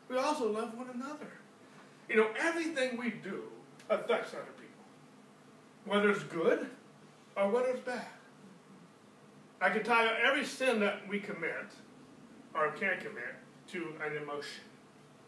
[0.09, 1.31] We also love one another.
[2.09, 3.43] You know, everything we do
[3.89, 4.67] affects other people
[5.87, 6.67] whether it's good
[7.35, 8.05] or whether it's bad.
[9.61, 11.71] I can tie every sin that we commit
[12.53, 13.35] or can commit
[13.69, 14.63] to an emotion.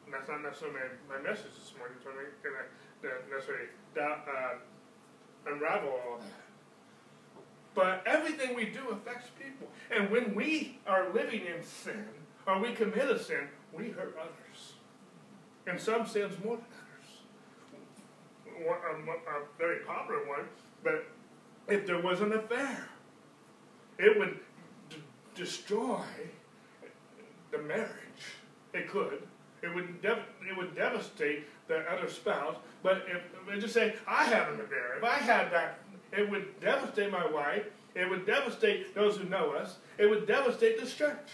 [0.06, 2.66] And that's not necessarily my, my message this morning, so I'm going
[3.02, 6.28] to necessarily uh, unravel all that.
[7.74, 9.68] But everything we do affects people.
[9.96, 12.06] And when we are living in sin,
[12.46, 14.49] or we commit a sin, we hurt others.
[15.68, 16.58] And some sins more
[18.58, 20.46] than one, a very popular one,
[20.84, 21.06] but
[21.68, 22.90] if there was an affair,
[23.98, 24.40] it would
[25.36, 26.02] destroy
[27.52, 27.90] the marriage.
[28.74, 29.24] It could.
[29.62, 32.56] It would it would devastate the other spouse.
[32.82, 33.22] But if,
[33.54, 35.80] if just say I had an affair, if I had that,
[36.12, 37.66] it would devastate my wife.
[37.96, 39.78] It would devastate those who know us.
[39.98, 41.32] It would devastate this church.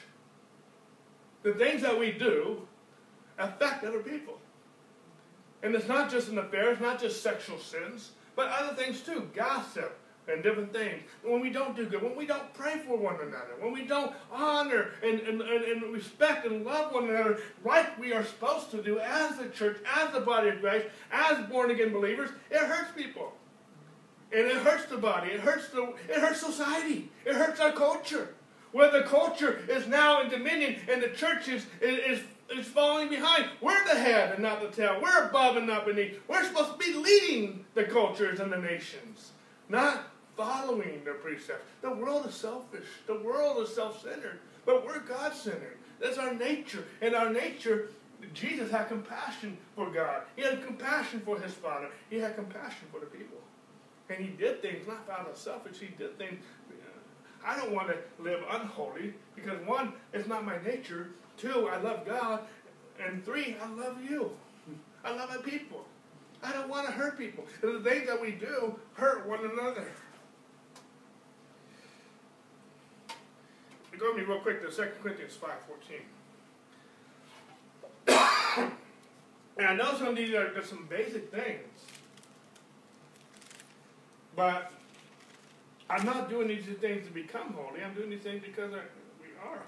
[1.44, 2.68] The things that we do
[3.38, 4.40] affect other people.
[5.64, 9.30] And it's not just an affair, it's not just sexual sins, but other things too
[9.34, 11.04] gossip and different things.
[11.24, 14.14] When we don't do good, when we don't pray for one another, when we don't
[14.32, 18.82] honor and, and, and, and respect and love one another like we are supposed to
[18.82, 22.92] do as a church, as the body of Christ, as born again believers, it hurts
[22.96, 23.34] people.
[24.32, 25.30] And it hurts the body.
[25.30, 27.10] It hurts the it hurts society.
[27.26, 28.34] It hurts our culture.
[28.72, 33.50] Where the culture is now in dominion and the church is, is, is falling behind.
[33.62, 35.00] We're the head and not the tail.
[35.02, 36.20] We're above and not beneath.
[36.28, 39.32] We're supposed to be leading the cultures and the nations,
[39.70, 41.66] not following the precepts.
[41.82, 42.86] The world is selfish.
[43.08, 44.40] The world is self-centered.
[44.66, 45.78] But we're God-centered.
[46.00, 46.84] That's our nature.
[47.02, 47.90] And our nature,
[48.34, 50.24] Jesus had compassion for God.
[50.36, 51.90] He had compassion for his Father.
[52.10, 53.38] He had compassion for the people.
[54.10, 55.80] And he did things not out of selfish.
[55.80, 56.44] He did things.
[57.48, 61.10] I don't want to live unholy because one, it's not my nature.
[61.38, 62.42] Two, I love God.
[63.04, 64.32] And three, I love you.
[65.04, 65.86] I love my people.
[66.44, 67.46] I don't want to hurt people.
[67.62, 69.88] And the things that we do hurt one another.
[73.98, 75.38] Go with me real quick to 2 Corinthians
[78.08, 78.72] 5.14.
[79.58, 81.64] and I know some of these are just some basic things.
[84.36, 84.74] But
[85.90, 87.82] I'm not doing these things to become holy.
[87.82, 88.82] I'm doing these things because I,
[89.22, 89.62] we are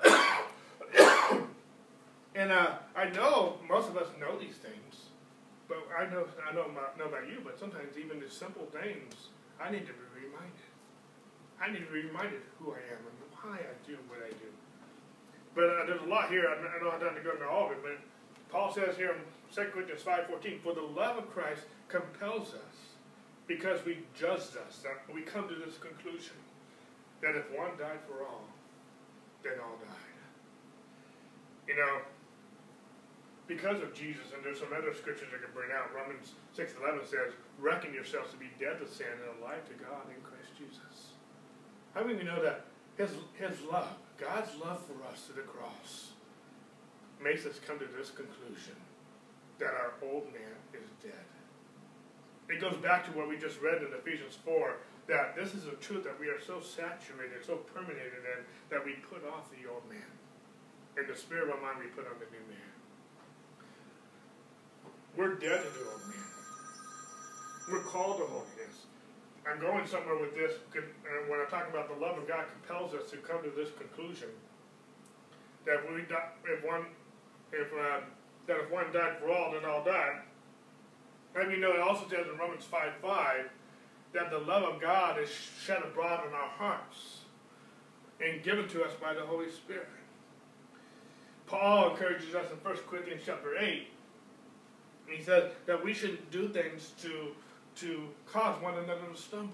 [0.00, 1.42] holy.
[2.34, 5.10] And uh, I know most of us know these things,
[5.68, 7.38] but I know I know about, know about you.
[7.42, 9.14] But sometimes even the simple things,
[9.60, 10.68] I need to be reminded.
[11.60, 14.50] I need to be reminded who I am and why I do what I do.
[15.54, 16.46] But uh, there's a lot here.
[16.46, 17.98] I don't have time to go into all of it, but
[18.50, 19.20] Paul says here in
[19.54, 22.76] 2 Corinthians 5.14, For the love of Christ compels us,
[23.46, 24.84] because we judged us.
[25.12, 26.36] We come to this conclusion,
[27.22, 28.44] that if one died for all,
[29.42, 30.08] then all died.
[31.66, 31.98] You know,
[33.48, 35.88] because of Jesus, and there's some other scriptures I can bring out.
[35.96, 40.20] Romans 6.11 says, Reckon yourselves to be dead to sin and alive to God in
[40.20, 41.16] Christ Jesus.
[41.96, 42.68] How many of you know that
[43.00, 46.12] his, his love, God's love for us to the cross,
[47.18, 48.76] makes us come to this conclusion
[49.58, 51.26] that our old man is dead.
[52.48, 54.76] It goes back to what we just read in Ephesians 4,
[55.08, 59.00] that this is a truth that we are so saturated, so permeated in, that we
[59.08, 60.12] put off the old man.
[61.00, 62.77] In the spirit of our mind, we put on the new man.
[65.18, 66.30] We're dead to the old man.
[67.72, 68.86] We're called to holiness.
[69.44, 72.94] I'm going somewhere with this, and when I'm talking about the love of God compels
[72.94, 74.28] us to come to this conclusion
[75.66, 76.86] that we die, if one,
[77.52, 78.06] if uh,
[78.46, 80.22] that if one died for all, then all died.
[81.34, 83.50] And we know it also says in Romans 5 5
[84.12, 87.22] that the love of God is shed abroad in our hearts
[88.24, 89.88] and given to us by the Holy Spirit.
[91.48, 93.97] Paul encourages us in 1 Corinthians chapter 8 and
[95.08, 97.28] he says that we should do things to,
[97.76, 99.52] to cause one another to stumble.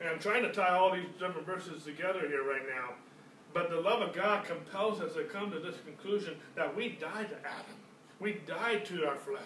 [0.00, 2.94] And I'm trying to tie all these different verses together here right now.
[3.54, 7.28] But the love of God compels us to come to this conclusion that we died
[7.30, 7.76] to Adam.
[8.18, 9.42] We died to our flesh.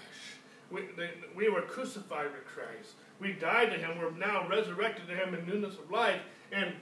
[0.71, 0.89] We,
[1.35, 2.95] we were crucified with Christ.
[3.21, 3.99] We died to him.
[3.99, 6.21] We're now resurrected to him in newness of life.
[6.53, 6.75] And,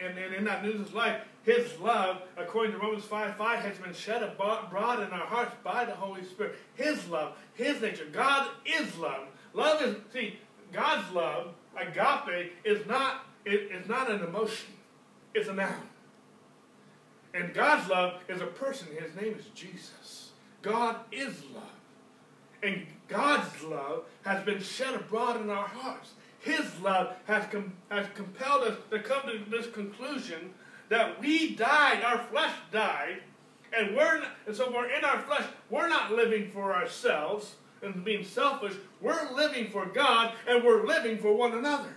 [0.00, 3.78] and, and in that newness of life, his love, according to Romans 5 5, has
[3.78, 6.56] been shed abroad in our hearts by the Holy Spirit.
[6.74, 8.06] His love, His nature.
[8.12, 9.26] God is love.
[9.52, 10.38] Love is, see,
[10.72, 14.72] God's love, agape, is not, it, is not an emotion,
[15.34, 15.88] it's a noun.
[17.34, 18.88] And God's love is a person.
[18.98, 20.30] His name is Jesus.
[20.60, 21.64] God is love.
[22.62, 26.10] And God's love has been shed abroad in our hearts.
[26.38, 30.52] His love has, com- has compelled us to come to this conclusion
[30.92, 33.22] that we died, our flesh died,
[33.74, 35.44] and we're not, and so we're in our flesh.
[35.70, 38.74] We're not living for ourselves and being selfish.
[39.00, 41.96] We're living for God, and we're living for one another.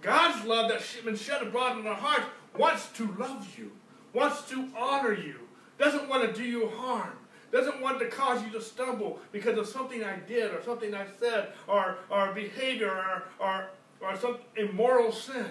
[0.00, 3.72] God's love that's been shed abroad in our hearts wants to love you,
[4.12, 5.34] wants to honor you,
[5.76, 7.18] doesn't want to do you harm,
[7.50, 11.06] doesn't want to cause you to stumble because of something I did or something I
[11.18, 15.48] said or, or behavior or, or, or some immoral sin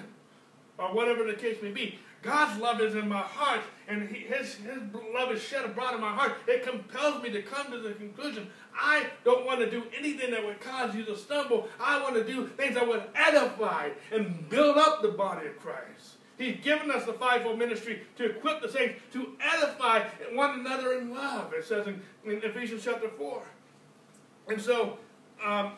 [0.78, 2.00] or whatever the case may be.
[2.28, 4.82] God's love is in my heart, and he, his, his
[5.13, 6.34] love is shed abroad in my heart.
[6.46, 10.46] It compels me to come to the conclusion I don't want to do anything that
[10.46, 11.70] would cause you to stumble.
[11.80, 16.18] I want to do things that would edify and build up the body of Christ.
[16.38, 21.16] He's given us the fivefold ministry to equip the saints to edify one another in
[21.16, 23.42] love, it says in, in Ephesians chapter 4.
[24.50, 24.98] And so,
[25.44, 25.72] um,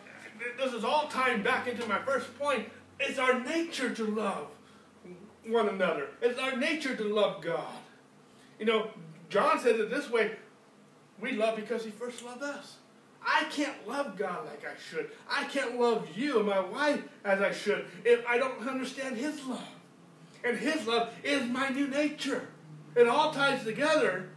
[0.58, 2.68] this is all tying back into my first point.
[3.00, 4.48] It's our nature to love
[5.52, 6.08] one another.
[6.22, 7.78] It's our nature to love God.
[8.60, 8.92] You know,
[9.30, 10.32] John says it this way
[11.20, 12.78] we love because he first loved us.
[13.26, 15.12] I can't love God like I should.
[15.30, 19.68] I can't love you my wife as I should if I don't understand his love.
[20.44, 22.48] And his love is my new nature.
[22.96, 24.30] It all ties together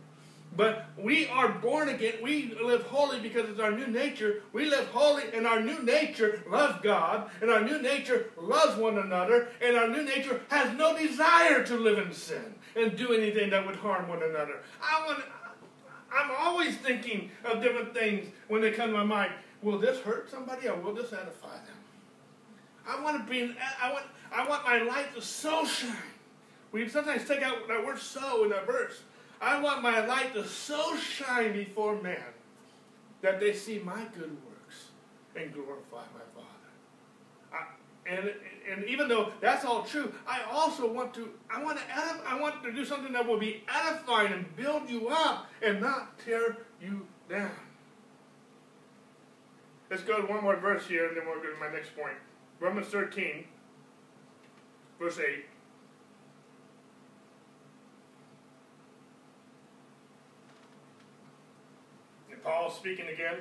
[0.56, 2.14] but we are born again.
[2.22, 4.42] We live holy because it's our new nature.
[4.52, 8.98] We live holy, and our new nature loves God, and our new nature loves one
[8.98, 13.50] another, and our new nature has no desire to live in sin and do anything
[13.50, 14.60] that would harm one another.
[14.82, 15.24] I want.
[16.14, 19.32] I'm always thinking of different things when they come to my mind.
[19.62, 21.76] Will this hurt somebody, or will this edify them?
[22.86, 23.56] I want to be.
[23.80, 24.04] I want.
[24.30, 25.96] I want my light to so shine.
[26.72, 29.02] We sometimes take out that word "so" in that verse
[29.42, 32.16] I want my light to so shine before men
[33.22, 34.90] that they see my good works
[35.34, 36.46] and glorify my Father.
[37.52, 37.64] I,
[38.08, 38.32] and,
[38.70, 42.40] and even though that's all true, I also want to I want to edif- I
[42.40, 46.58] want to do something that will be edifying and build you up and not tear
[46.80, 47.50] you down.
[49.90, 52.16] Let's go to one more verse here, and then we'll go to my next point.
[52.60, 53.44] Romans 13,
[54.98, 55.44] verse 8.
[62.42, 63.38] Paul speaking again.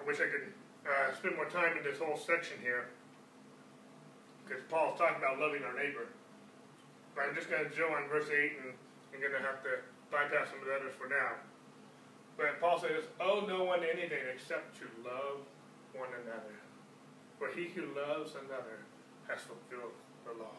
[0.00, 0.52] I wish I could
[0.84, 2.88] uh, spend more time in this whole section here
[4.44, 6.12] because Paul's talking about loving our neighbor.
[7.16, 8.76] But I'm just going to go on verse 8 and
[9.14, 9.80] I'm going to have to
[10.12, 11.40] bypass some of the others for now.
[12.36, 15.40] But Paul says, owe no one anything except to love
[15.94, 16.58] one another.
[17.38, 18.84] For he who loves another
[19.28, 19.94] has fulfilled
[20.26, 20.58] the law.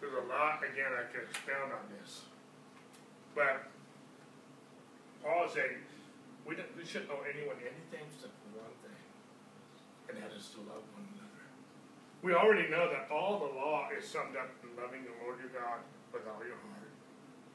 [0.00, 2.22] There's a lot, again, I could expound on this.
[3.34, 3.71] But
[5.22, 5.78] Paul is saying,
[6.42, 9.02] we, don't, we shouldn't owe anyone anything except for one thing,
[10.10, 11.46] and that is to love one another.
[12.26, 15.54] We already know that all the law is summed up in loving the Lord your
[15.54, 16.90] God with all your heart,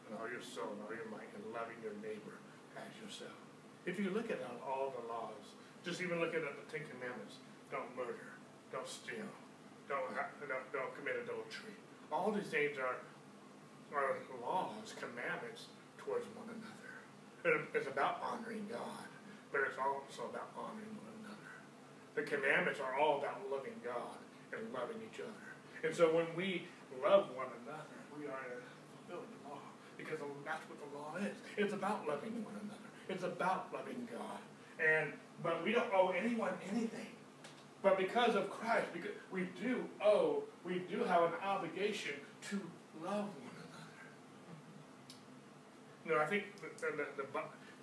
[0.07, 2.39] and all your soul, and all your might, and loving your neighbor
[2.79, 3.35] as yourself.
[3.83, 7.91] If you look at all the laws, just even looking at the Ten Commandments, don't
[7.99, 8.39] murder,
[8.71, 9.27] don't steal,
[9.91, 11.75] don't, don't, don't commit adultery.
[12.11, 13.03] All these things are,
[13.91, 15.67] are laws, commandments
[15.99, 16.86] towards one another.
[17.73, 19.07] It's about honoring God,
[19.51, 21.51] but it's also about honoring one another.
[22.15, 24.19] The commandments are all about loving God
[24.51, 25.47] and loving each other.
[25.83, 26.67] And so when we
[27.03, 28.59] love one another, we are
[29.07, 29.63] fulfilling the law
[29.97, 31.37] because that's what the law is.
[31.55, 32.89] It's about loving one another.
[33.07, 34.39] It's about loving God.
[34.83, 37.07] And but we don't owe anyone anything.
[37.81, 42.15] But because of Christ, because we do owe, we do have an obligation
[42.49, 42.59] to
[43.03, 43.46] love one.
[46.07, 47.25] You know, I think the, the, the,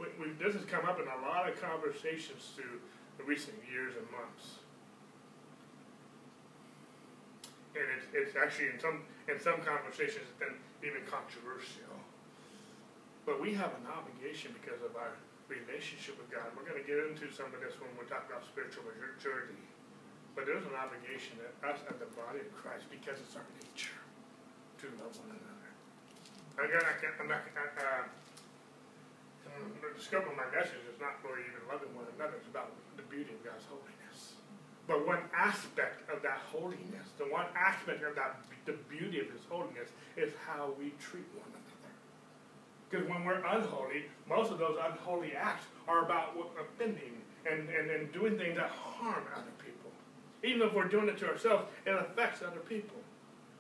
[0.01, 2.81] we, we, this has come up in a lot of conversations through
[3.21, 4.65] the recent years and months.
[7.77, 11.93] And it's, it's actually in some in some conversations it's been even controversial.
[13.29, 15.21] But we have an obligation because of our
[15.53, 16.49] relationship with God.
[16.57, 19.61] We're going to get into some of this when we talk about spiritual maturity.
[20.33, 24.01] But there's an obligation that us as the body of Christ, because it's our nature,
[24.81, 25.64] to love one another.
[26.55, 28.07] Again, I can't, I'm not, uh,
[29.95, 32.39] the scope of my message is not really even loving one another.
[32.39, 34.39] It's about the beauty of God's holiness.
[34.87, 39.43] But one aspect of that holiness, the one aspect of that, the beauty of His
[39.49, 41.93] holiness, is how we treat one another.
[42.91, 47.19] Because when we're unholy, most of those unholy acts are about offending
[47.51, 49.91] and, and, and doing things that harm other people.
[50.43, 52.97] Even if we're doing it to ourselves, it affects other people.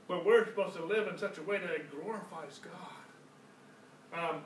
[0.06, 4.30] But we're supposed to live in such a way that it glorifies God.
[4.30, 4.42] Um,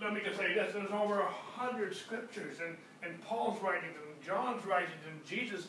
[0.00, 4.22] let me just say this there's over a hundred scriptures, and, and Paul's writings, and
[4.24, 5.68] John's writings, and Jesus'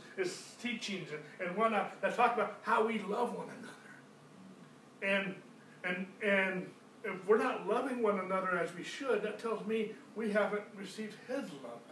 [0.61, 3.73] teachings, and, and whatnot that talk about how we love one another.
[5.01, 5.35] And,
[5.83, 6.69] and, and
[7.03, 11.15] if we're not loving one another as we should, that tells me we haven't received
[11.27, 11.86] His love.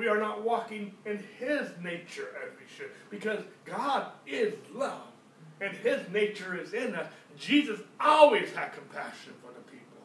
[0.00, 5.02] We are not walking in His nature as we should because God is love
[5.60, 7.06] and His nature is in us.
[7.36, 9.98] Jesus always had compassion for the people.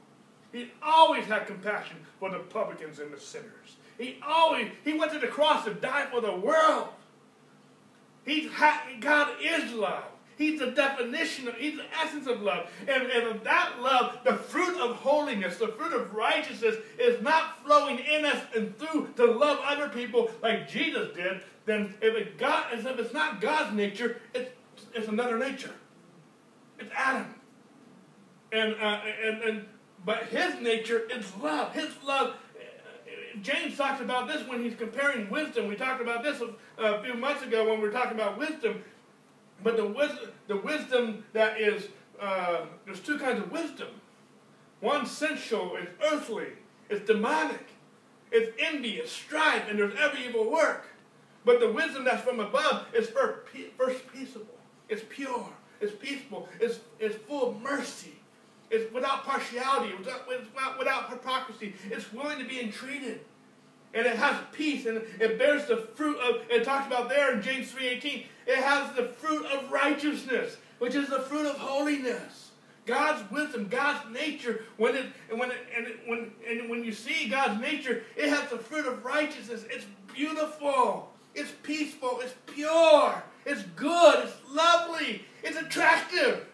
[0.52, 3.78] He always had compassion for the publicans and the sinners.
[3.98, 6.90] He always he went to the cross to die for the world.
[8.26, 8.50] He
[9.00, 10.04] God is love.
[10.38, 12.70] He's the definition of, he's the essence of love.
[12.88, 18.00] And, and that love, the fruit of holiness, the fruit of righteousness is not flowing
[18.00, 22.66] in us and through to love other people like Jesus did, then if, it God,
[22.74, 24.52] if it's not God's nature, it's,
[24.94, 25.72] it's another nature.
[26.80, 27.34] It's Adam.
[28.52, 29.66] And, uh, and, and,
[30.06, 31.74] but his nature is love.
[31.74, 32.36] His love
[33.42, 35.68] James talks about this when he's comparing wisdom.
[35.68, 36.42] We talked about this
[36.78, 38.84] a, few months ago when we were talking about wisdom.
[39.64, 41.88] But the wisdom, the wisdom that is,
[42.20, 43.88] uh, there's two kinds of wisdom.
[44.80, 46.48] One sensual is earthly,
[46.90, 47.68] it's demonic,
[48.32, 50.88] it's envious, strife, and there's every evil work.
[51.46, 53.46] But the wisdom that's from above is first
[54.14, 54.58] peaceable,
[54.90, 55.50] it's pure,
[55.80, 58.12] it's peaceful, it's, it's full of mercy.
[58.72, 60.28] It's without partiality, without,
[60.80, 61.76] without hypocrisy.
[61.92, 63.22] It's willing to be entreated
[63.96, 67.42] and it has peace and it bears the fruit of it talks about there in
[67.42, 72.52] James 3:18 it has the fruit of righteousness which is the fruit of holiness.
[72.86, 77.28] God's wisdom God's nature when it when it, and it, when and when you see
[77.28, 79.66] God's nature it has the fruit of righteousness.
[79.70, 81.12] It's beautiful.
[81.34, 82.20] It's peaceful.
[82.22, 83.24] It's pure.
[83.46, 84.26] It's good.
[84.26, 85.26] It's lovely.
[85.44, 86.46] It's attractive.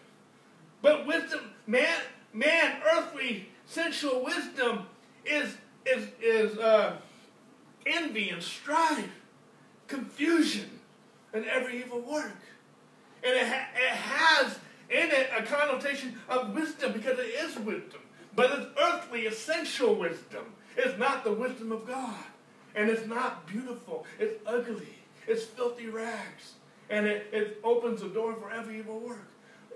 [0.80, 2.00] But wisdom man
[2.32, 4.86] man earthly sensual wisdom
[5.24, 6.96] is is is uh
[7.86, 9.20] envy and strife,
[9.86, 10.71] confusion,
[11.32, 12.36] and every evil work.
[13.24, 14.58] And it, ha- it has
[14.90, 18.00] in it a connotation of wisdom because it is wisdom.
[18.34, 20.44] But it's earthly, essential wisdom.
[20.76, 22.24] It's not the wisdom of God.
[22.74, 24.06] And it's not beautiful.
[24.18, 24.98] It's ugly.
[25.26, 26.54] It's filthy rags.
[26.88, 29.28] And it, it opens the door for every evil work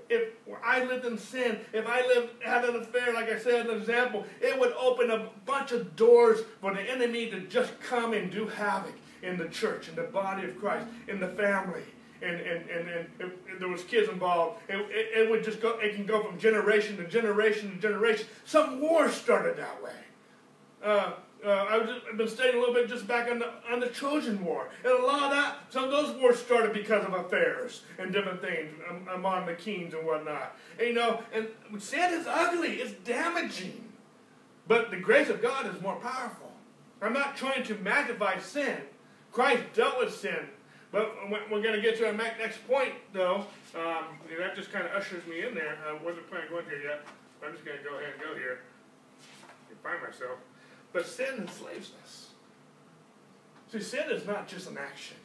[0.09, 0.29] if
[0.65, 4.25] I lived in sin, if I lived had an affair, like I said, an example,
[4.41, 8.47] it would open a bunch of doors for the enemy to just come and do
[8.47, 11.83] havoc in the church, in the body of Christ, in the family.
[12.23, 15.79] and, and, and, and if, there was kids involved, it, it, it, would just go,
[15.79, 18.27] it can go from generation to generation to generation.
[18.45, 19.93] Some wars started that way.
[20.83, 21.13] Uh,
[21.45, 23.89] uh, I've, just, I've been studying a little bit just back on the, on the
[23.89, 24.69] Trojan War.
[24.85, 28.41] And a lot of that, some of those wars started because of affairs and different
[28.41, 30.57] things um, among the kings and whatnot.
[30.79, 31.49] And, you know, and
[31.79, 33.85] sin is ugly, it's damaging.
[34.67, 36.53] But the grace of God is more powerful.
[37.01, 38.79] I'm not trying to magnify sin.
[39.33, 40.49] Christ dealt with sin.
[40.93, 43.45] But we're going to get to our next point, though.
[43.75, 45.77] Um, that just kind of ushers me in there.
[45.87, 47.07] I wasn't planning on going here yet.
[47.45, 48.61] I'm just going to go ahead and go here.
[49.69, 50.39] And find myself.
[50.93, 52.31] But sin enslaves us.
[53.71, 55.17] See, sin is not just an action.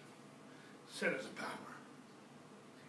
[0.89, 1.71] Sin is a power.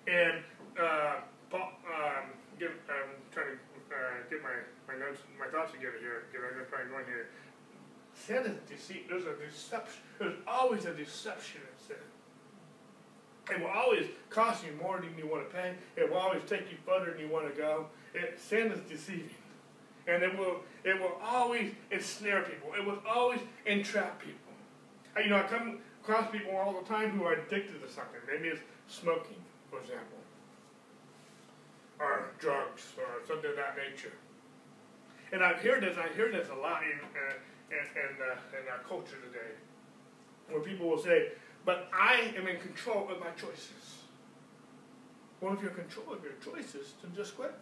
[0.09, 0.43] And
[0.81, 3.59] uh, Paul, um, I'm trying to
[3.93, 4.57] uh, get my,
[4.89, 6.25] my notes, my thoughts together here.
[6.33, 7.29] Get I'm trying to go in here.
[8.27, 9.09] Sin is deceit.
[9.09, 10.03] There's a deception.
[10.18, 11.97] There's always a deception in sin.
[13.51, 15.75] It will always cost you more than you want to pay.
[15.97, 17.87] It will always take you further than you want to go.
[18.14, 19.31] It, sin is deceiving.
[20.07, 22.70] And it will, it will always ensnare people.
[22.79, 24.39] It will always entrap people.
[25.23, 28.20] You know, I come across people all the time who are addicted to something.
[28.33, 29.37] Maybe it's smoking,
[29.68, 30.18] for example,
[31.99, 34.12] or drugs, or something of that nature.
[35.33, 37.35] And I've heard this, I hear this a lot uh,
[37.73, 39.57] in, uh, our culture today,
[40.49, 41.33] where people will say,
[41.64, 44.03] but I am in control of my choices.
[45.41, 47.55] Well, if you're in control of your choices, then just quit.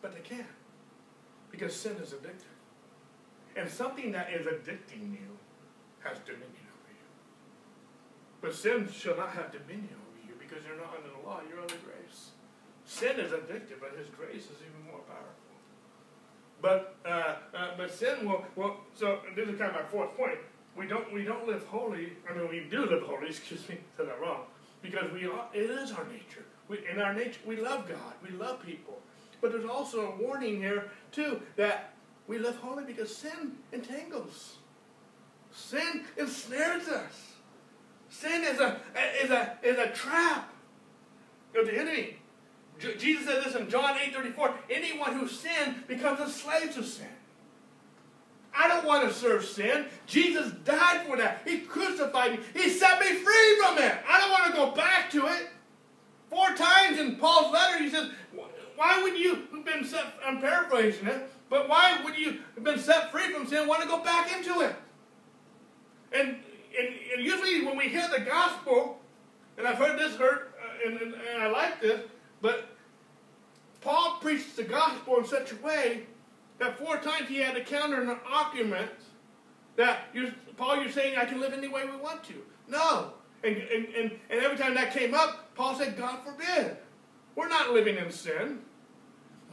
[0.00, 0.46] But they can't.
[1.50, 2.56] Because sin is addictive.
[3.56, 5.38] And something that is addicting you
[6.00, 7.08] has dominion over you.
[8.40, 11.60] But sin shall not have dominion over you because you're not under the law, you're
[11.60, 12.30] under grace.
[12.84, 15.41] Sin is addictive, but his grace is even more powerful.
[16.62, 20.38] But uh, uh, but sin will, will so this is kind of my fourth point.
[20.76, 22.12] We don't we don't live holy.
[22.30, 24.42] I mean we do live holy, excuse me, said that wrong.
[24.80, 26.44] Because we are, it is our nature.
[26.68, 28.14] We, in our nature we love God.
[28.22, 29.02] We love people.
[29.42, 31.94] But there's also a warning here, too, that
[32.28, 34.58] we live holy because sin entangles.
[35.50, 37.32] Sin ensnares us.
[38.08, 38.80] Sin is a,
[39.22, 40.52] is a, is a trap
[41.56, 42.18] of the enemy.
[42.98, 47.06] Jesus said this in John 8 34 anyone who sins becomes a slave to sin.
[48.54, 49.86] I don't want to serve sin.
[50.06, 51.42] Jesus died for that.
[51.46, 52.38] He crucified me.
[52.54, 53.94] He set me free from it.
[54.06, 55.48] I don't want to go back to it.
[56.28, 58.10] Four times in Paul's letter, he says,
[58.76, 62.78] why would you have been set, I'm paraphrasing it, but why would you have been
[62.78, 64.74] set free from sin want to go back into it?
[66.12, 69.00] And, and, and usually when we hear the gospel,
[69.56, 72.00] and I've heard this heard, uh, and, and, and I like this,
[72.40, 72.71] but
[73.82, 76.04] Paul preached the gospel in such a way
[76.58, 78.90] that four times he had to counter an argument
[79.76, 82.34] that you're, Paul, you're saying I can live any way we want to.
[82.68, 83.12] No.
[83.42, 86.76] And, and, and, and every time that came up, Paul said, God forbid.
[87.34, 88.60] We're not living in sin.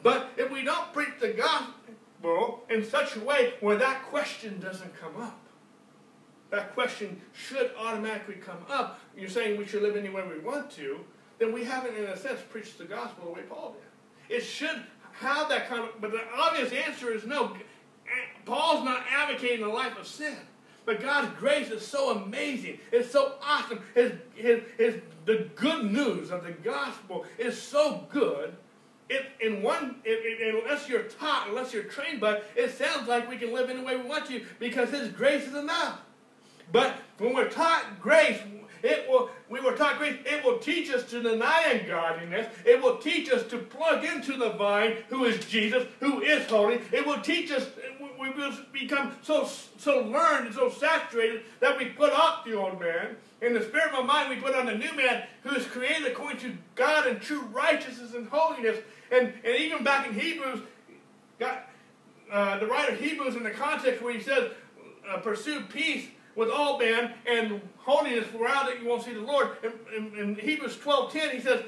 [0.03, 4.95] But if we don't preach the gospel in such a way where that question doesn't
[4.99, 5.39] come up,
[6.51, 8.99] that question should automatically come up.
[9.17, 10.99] You're saying we should live any way we want to,
[11.37, 13.88] then we haven't, in a sense, preached the gospel the way Paul did.
[14.29, 17.55] It should have that kind of, but the obvious answer is no.
[18.45, 20.37] Paul's not advocating a life of sin.
[20.85, 22.79] But God's grace is so amazing.
[22.91, 23.79] It's so awesome.
[23.93, 28.55] His, his, his, the good news of the gospel is so good.
[29.07, 33.29] It, in one, it, it, unless you're taught, unless you're trained, but it sounds like
[33.29, 35.99] we can live any way we want to because His grace is enough.
[36.71, 38.39] But when we're taught grace,
[38.83, 42.47] it will, we were grace, it will teach us to deny ungodliness.
[42.65, 46.81] It will teach us to plug into the vine, who is Jesus, who is holy.
[46.91, 47.67] It will teach us,
[48.19, 52.79] we will become so, so learned and so saturated that we put off the old
[52.79, 53.17] man.
[53.41, 56.39] In the spirit of mind, we put on the new man who is created according
[56.41, 58.77] to God in true righteousness and holiness.
[59.11, 60.61] And, and even back in Hebrews,
[61.39, 61.59] God,
[62.31, 64.51] uh, the writer of Hebrews in the context where he says,
[65.09, 66.05] uh, pursue peace
[66.39, 69.49] with all men and holiness, for without it you won't see the Lord.
[69.61, 71.63] In, in, in Hebrews 12.10, he says,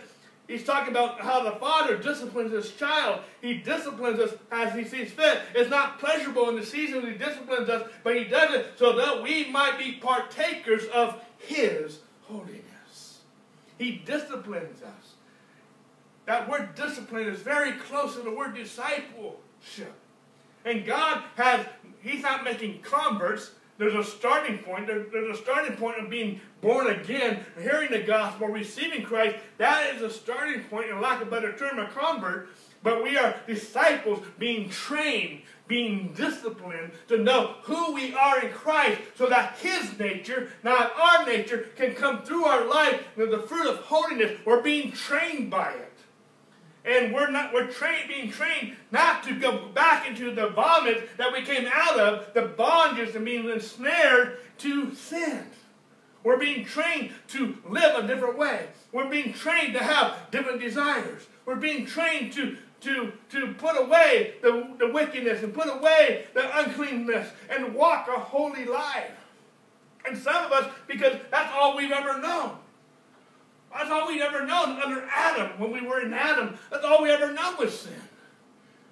[0.47, 3.19] he's talking about how the father disciplines his child.
[3.41, 5.41] He disciplines us as he sees fit.
[5.53, 9.21] It's not pleasurable in the season he disciplines us, but he does it so that
[9.21, 13.19] we might be partakers of his holiness.
[13.77, 15.13] He disciplines us.
[16.27, 19.93] That word discipline is very close to the word discipleship.
[20.63, 21.65] And God has,
[22.01, 23.51] He's not making converts,
[23.81, 24.85] there's a starting point.
[24.85, 29.37] there's a starting point of being born again, hearing the gospel, receiving Christ.
[29.57, 32.49] That is a starting point, in lack of a better term, a convert.
[32.83, 39.01] But we are disciples being trained, being disciplined to know who we are in Christ
[39.15, 43.67] so that His nature, not our nature, can come through our life and the fruit
[43.67, 44.39] of holiness.
[44.45, 45.91] We're being trained by it.
[46.85, 49.60] And we're not we're trained being trained not to go
[50.11, 55.45] into the vomit that we came out of, the bondage and being ensnared to sin.
[56.23, 58.67] We're being trained to live a different way.
[58.91, 61.23] We're being trained to have different desires.
[61.45, 66.59] We're being trained to to, to put away the, the wickedness and put away the
[66.59, 69.11] uncleanness and walk a holy life.
[70.03, 72.57] And some of us, because that's all we've ever known.
[73.71, 76.57] That's all we've ever known under Adam, when we were in Adam.
[76.71, 77.93] That's all we ever known was sin.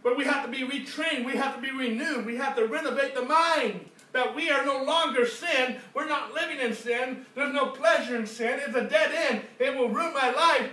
[0.03, 1.25] But we have to be retrained.
[1.25, 2.25] We have to be renewed.
[2.25, 5.77] We have to renovate the mind that we are no longer sin.
[5.93, 7.25] We're not living in sin.
[7.35, 8.59] There's no pleasure in sin.
[8.65, 9.43] It's a dead end.
[9.59, 10.71] It will ruin my life.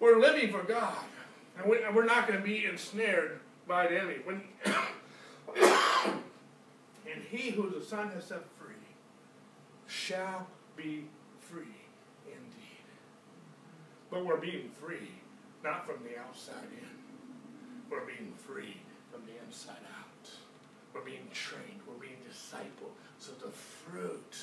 [0.00, 0.96] We're living for God.
[1.58, 4.16] And we're not going to be ensnared by the enemy.
[4.24, 4.42] When
[5.56, 8.74] and he who the Son has set free
[9.86, 10.46] shall
[10.76, 11.04] be
[11.38, 11.62] free
[12.26, 12.84] indeed.
[14.10, 15.10] But we're being free,
[15.62, 16.89] not from the outside in.
[17.90, 18.76] We're being free
[19.10, 20.30] from the inside out.
[20.94, 21.80] We're being trained.
[21.86, 22.94] We're being discipled.
[23.18, 24.38] So the fruit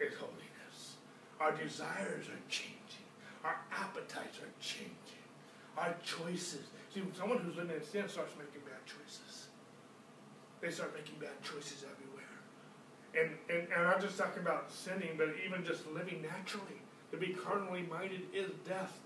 [0.00, 0.96] is holiness.
[1.38, 3.06] Our desires are changing.
[3.44, 5.22] Our appetites are changing.
[5.76, 6.66] Our choices.
[6.94, 9.48] See, someone who's living in sin starts making bad choices.
[10.60, 12.12] They start making bad choices everywhere.
[13.14, 16.80] And, and, and I'm just talking about sinning, but even just living naturally.
[17.10, 19.00] To be carnally minded is death.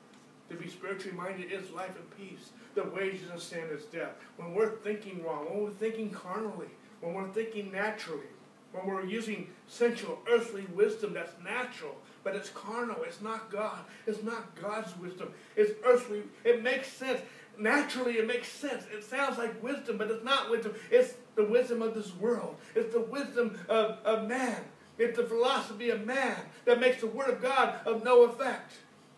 [0.48, 2.50] To be spiritually minded is life and peace.
[2.74, 4.12] The wages of sin is death.
[4.36, 6.68] When we're thinking wrong, when we're thinking carnally,
[7.00, 8.26] when we're thinking naturally,
[8.72, 12.96] when we're using sensual, earthly wisdom that's natural, but it's carnal.
[13.04, 13.78] It's not God.
[14.06, 15.32] It's not God's wisdom.
[15.56, 16.22] It's earthly.
[16.44, 17.20] It makes sense.
[17.58, 18.84] Naturally, it makes sense.
[18.92, 20.74] It sounds like wisdom, but it's not wisdom.
[20.90, 22.56] It's the wisdom of this world.
[22.74, 24.60] It's the wisdom of, of man.
[24.98, 28.72] It's the philosophy of man that makes the Word of God of no effect.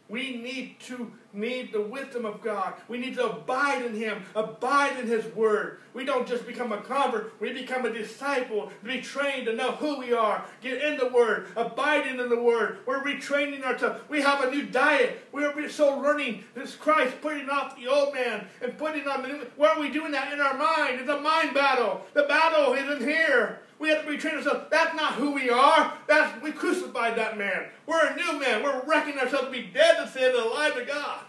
[0.09, 2.75] We need to need the wisdom of God.
[2.89, 5.81] We need to abide in Him, abide in His Word.
[5.95, 9.99] We don't just become a convert, we become a disciple, be trained to know who
[9.99, 12.79] we are, get in the Word, abiding in the Word.
[12.87, 14.01] We're retraining ourselves.
[14.09, 15.27] We have a new diet.
[15.33, 19.47] We're so learning this Christ, putting off the old man and putting on the new.
[19.57, 21.01] Why are we doing that in our mind?
[21.01, 22.03] It's a mind battle.
[22.15, 23.61] The battle isn't here.
[23.79, 24.67] We have to retrain ourselves.
[24.71, 25.95] That's not who we are.
[26.07, 27.67] That's we crucified that man.
[27.87, 28.63] We're a new man.
[28.63, 31.21] We're reckoning ourselves to be dead to sin and alive to God.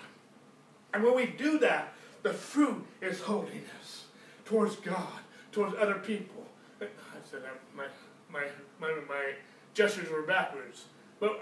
[0.94, 1.94] And when we do that,
[2.24, 4.06] the fruit is holiness
[4.46, 5.20] towards God,
[5.52, 6.46] towards other people.
[6.82, 6.88] I
[7.30, 7.42] said
[7.76, 7.86] my
[8.32, 8.46] my
[8.80, 9.34] my my
[9.74, 10.86] gestures were backwards,
[11.20, 11.40] but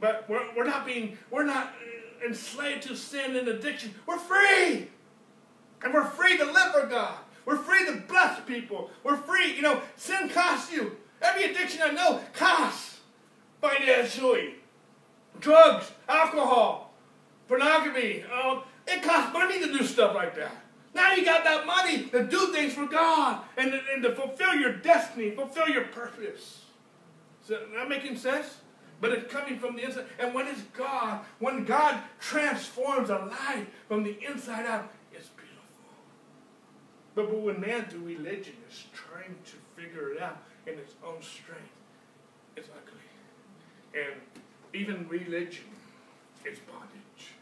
[0.00, 1.72] but we're, we're not being we're not
[2.24, 3.94] enslaved to sin and addiction.
[4.06, 4.88] We're free,
[5.82, 7.18] and we're free to live for God.
[7.44, 8.90] We're free to bless people.
[9.02, 9.54] We're free.
[9.54, 10.96] You know, sin costs you.
[11.20, 13.00] Every addiction I know costs
[13.60, 14.54] financially.
[15.40, 16.94] Drugs, alcohol,
[17.48, 18.24] pornography.
[18.32, 20.52] Uh, it costs money to do stuff like that.
[20.94, 24.74] Now you got that money to do things for God and, and to fulfill your
[24.74, 26.62] destiny, fulfill your purpose.
[27.42, 28.58] Is that making sense?
[29.00, 30.04] But it's coming from the inside.
[30.18, 34.92] And when it's God, when God transforms a life from the inside out,
[37.14, 41.20] but, but when man through religion is trying to figure it out in its own
[41.20, 41.76] strength,
[42.56, 43.00] it's ugly.
[43.94, 44.20] And
[44.72, 45.68] even religion
[46.44, 47.36] is bondage.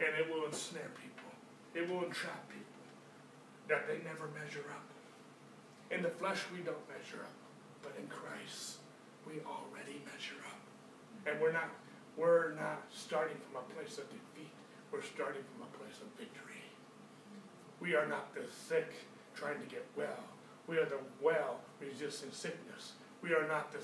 [0.00, 1.30] And it will ensnare people.
[1.74, 2.64] It will entrap people
[3.68, 4.84] that they never measure up.
[5.90, 7.36] In the flesh, we don't measure up.
[7.82, 8.78] But in Christ,
[9.26, 10.60] we already measure up.
[11.26, 11.68] And we're not,
[12.16, 14.52] we're not starting from a place of defeat.
[14.90, 16.53] We're starting from a place of victory.
[17.84, 18.94] We are not the sick
[19.36, 20.24] trying to get well.
[20.66, 22.92] We are the well resisting sickness.
[23.20, 23.80] We are not the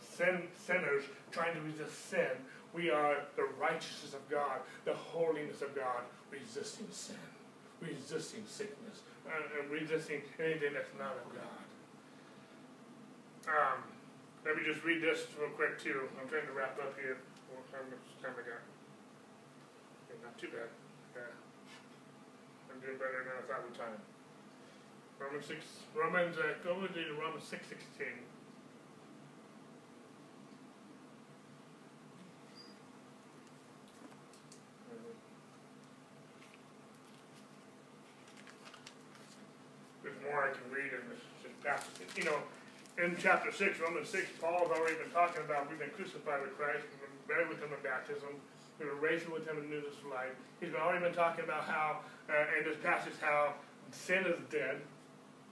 [0.00, 2.32] sin, sinners trying to resist sin.
[2.72, 6.00] We are the righteousness of God, the holiness of God,
[6.30, 7.20] resisting sin,
[7.82, 11.60] resisting sickness, and resisting anything that's not of God.
[13.52, 13.82] Um,
[14.46, 16.08] let me just read this real quick too.
[16.18, 17.18] I'm trying to wrap up here.
[17.70, 18.64] How much time I got?
[20.08, 20.81] Okay, not too bad.
[22.82, 23.94] Doing better than I thought we time.
[25.22, 25.62] Romans six
[25.94, 28.26] Romans uh, go with to Romans six sixteen.
[40.02, 42.10] There's more I can read in this, this passage.
[42.18, 42.42] You know,
[42.98, 46.82] in chapter 6, Romans 6, Paul's already been talking about we've been crucified with Christ,
[46.90, 48.34] we've been buried with him in baptism,
[48.82, 50.34] Were raised with him in newness of life.
[50.60, 53.54] He's already been talking about how, uh, in this passage, how
[53.92, 54.82] sin is dead.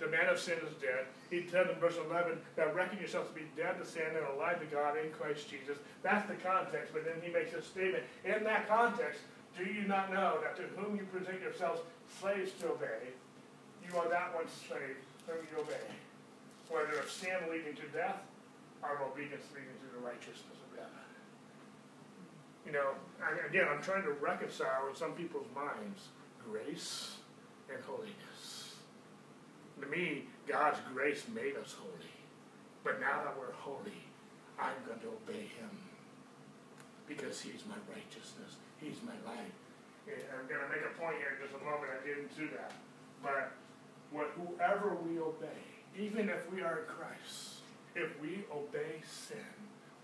[0.00, 1.06] The man of sin is dead.
[1.30, 4.58] He said in verse 11 that reckon yourselves to be dead to sin and alive
[4.58, 5.78] to God in Christ Jesus.
[6.02, 8.02] That's the context, but then he makes a statement.
[8.24, 9.20] In that context,
[9.56, 11.82] do you not know that to whom you present yourselves
[12.18, 13.12] slaves to obey,
[13.86, 15.86] you are that one slave whom you obey,
[16.68, 18.18] whether of sin leading to death
[18.82, 20.59] or of obedience leading to the righteousness.
[22.66, 22.90] You know,
[23.48, 26.08] again, I'm trying to reconcile in some people's minds
[26.48, 27.16] grace
[27.72, 28.76] and holiness.
[29.80, 32.14] To me, God's grace made us holy.
[32.84, 34.04] But now that we're holy,
[34.58, 35.70] I'm going to obey him
[37.08, 38.56] because he's my righteousness.
[38.78, 39.56] He's my life.
[40.06, 41.92] And I'm going to make a point here in just a moment.
[41.92, 42.72] I didn't do that.
[43.22, 43.52] But
[44.10, 45.60] what, whoever we obey,
[45.98, 47.60] even if we are in Christ,
[47.94, 49.52] if we obey sin,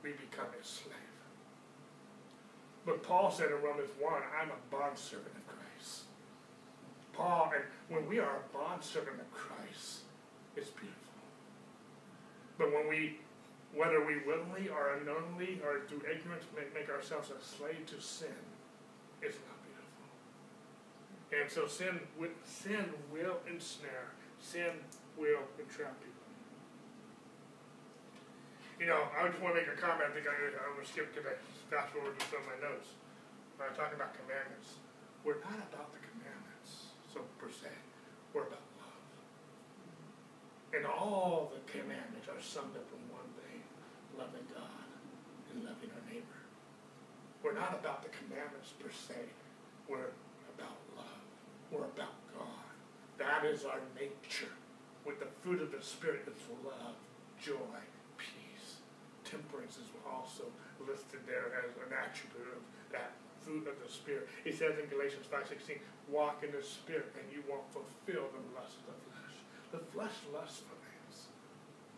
[0.02, 1.05] we become a slave.
[2.86, 6.04] But Paul said in Romans 1, I'm a bondservant of Christ.
[7.12, 10.02] Paul, and when we are a bondservant of Christ,
[10.54, 10.94] it's beautiful.
[12.56, 13.18] But when we,
[13.74, 18.38] whether we willingly or unknowingly or through ignorance make, make ourselves a slave to sin,
[19.20, 20.06] it's not beautiful.
[21.42, 22.00] And so sin,
[22.44, 24.14] sin will ensnare.
[24.40, 24.78] Sin
[25.18, 26.12] will entrap people.
[28.78, 30.04] You know, I just want to make a comment.
[30.10, 30.32] I think I,
[30.62, 31.34] I'm going to skip today.
[31.66, 32.94] Fast forward to some of my notes.
[33.58, 34.78] When I'm talking about commandments,
[35.26, 37.74] we're not about the commandments, so per se.
[38.30, 39.02] We're about love.
[40.70, 43.66] And all the commandments are summed up in one thing
[44.14, 44.86] loving God
[45.50, 46.38] and loving our neighbor.
[47.42, 49.26] We're not about the commandments per se.
[49.90, 50.14] We're
[50.54, 51.26] about love.
[51.74, 52.70] We're about God.
[53.18, 54.54] That is our nature.
[55.02, 56.94] With the fruit of the Spirit is love,
[57.42, 57.82] joy,
[58.18, 58.78] peace.
[59.26, 60.46] Temperance is also
[60.84, 62.62] listed there as an attribute of
[62.92, 64.28] that fruit of the Spirit.
[64.44, 68.82] He says in Galatians 5.16, walk in the Spirit and you won't fulfill the lust
[68.90, 69.36] of the flesh.
[69.70, 71.30] The flesh lusts for things.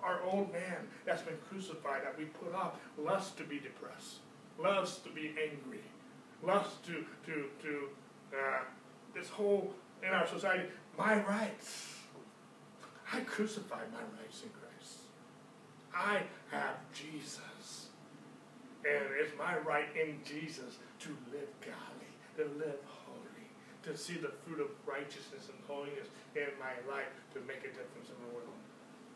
[0.02, 4.20] Our old man that's been crucified, that we put off, lusts to be depressed,
[4.58, 5.84] loves to be angry,
[6.42, 7.88] lusts to, to, to
[8.32, 8.60] uh,
[9.14, 9.72] this whole,
[10.02, 10.64] in our society,
[10.96, 11.94] my rights.
[13.12, 14.98] I crucified my rights in Christ.
[15.94, 17.40] I have Jesus.
[18.89, 23.47] And it's my right in Jesus to live godly, to live holy,
[23.84, 28.09] to see the fruit of righteousness and holiness in my life to make a difference
[28.09, 28.57] in the world.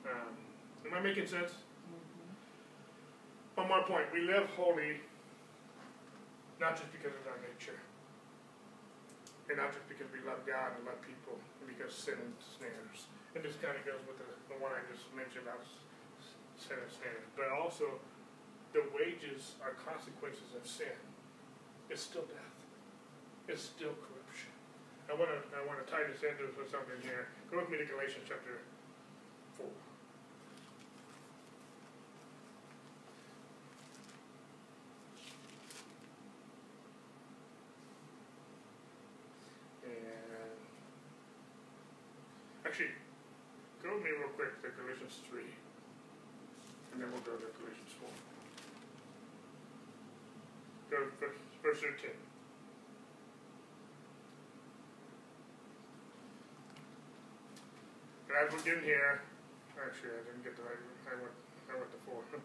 [0.05, 0.37] Um,
[0.85, 1.57] am I making sense?
[1.89, 3.65] Mm-hmm.
[3.65, 4.13] One more point.
[4.13, 5.01] We live holy
[6.63, 7.75] not just because of our nature,
[9.51, 13.11] and not just because we love God and love people, and because sin snares.
[13.35, 15.67] And this kind of goes with the, the one I just mentioned about
[16.55, 17.99] sin and snares, but also
[18.73, 20.97] the wages are consequences of sin
[21.93, 22.57] it's still death.
[23.47, 24.49] It's still corruption.
[25.11, 27.29] I want to I want to tie this into something here.
[27.51, 28.65] Go with me to Galatians chapter
[29.59, 29.69] four.
[39.85, 40.57] And
[42.65, 42.97] actually,
[43.83, 45.53] go with me real quick to Galatians three,
[46.95, 48.09] and then we'll go to Galatians four.
[50.93, 51.09] Go
[51.65, 52.13] verse 13.
[58.29, 59.25] And as we're getting here,
[59.81, 60.77] actually, I didn't get the right,
[61.09, 61.33] I went,
[61.73, 62.45] I went to 4.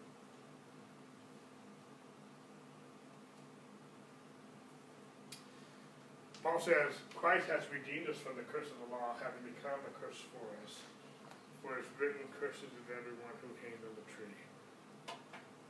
[6.40, 9.92] Paul says, Christ has redeemed us from the curse of the law, having become a
[10.00, 10.80] curse for us.
[11.60, 14.32] For it's written, curses of everyone who hangs on the tree.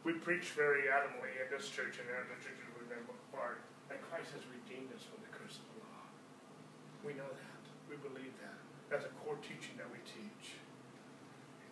[0.05, 3.99] We preach very adamantly in this church and in other churches we've been part that
[4.09, 6.05] Christ has redeemed us from the curse of the law.
[7.03, 7.62] We know that.
[7.90, 8.59] We believe that.
[8.88, 10.57] That's a core teaching that we teach.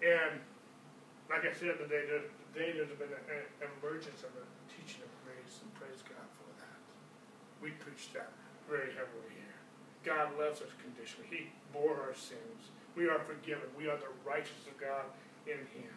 [0.04, 0.40] And
[1.32, 2.06] like I said today,
[2.52, 6.80] today there's been an emergence of a teaching of grace, and praise God for that.
[7.58, 8.30] We preach that
[8.68, 9.58] very heavily here.
[10.04, 11.26] God loves us conditionally.
[11.26, 11.40] He
[11.72, 12.70] bore our sins.
[12.94, 13.66] We are forgiven.
[13.74, 15.10] We are the righteousness of God
[15.48, 15.90] in Him.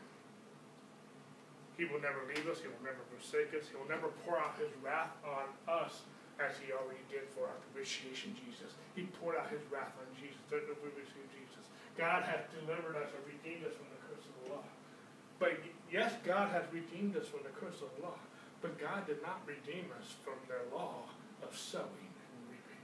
[1.79, 2.59] He will never leave us.
[2.59, 3.71] He will never forsake us.
[3.71, 6.03] He will never pour out his wrath on us
[6.35, 8.75] as he already did for our propitiation, Jesus.
[8.99, 11.71] He poured out his wrath on Jesus, the propitiation Jesus.
[11.95, 14.67] God has delivered us and redeemed us from the curse of the law.
[15.39, 15.55] But
[15.87, 18.19] yes, God has redeemed us from the curse of the law.
[18.59, 21.07] But God did not redeem us from the law
[21.39, 22.83] of sowing and reaping.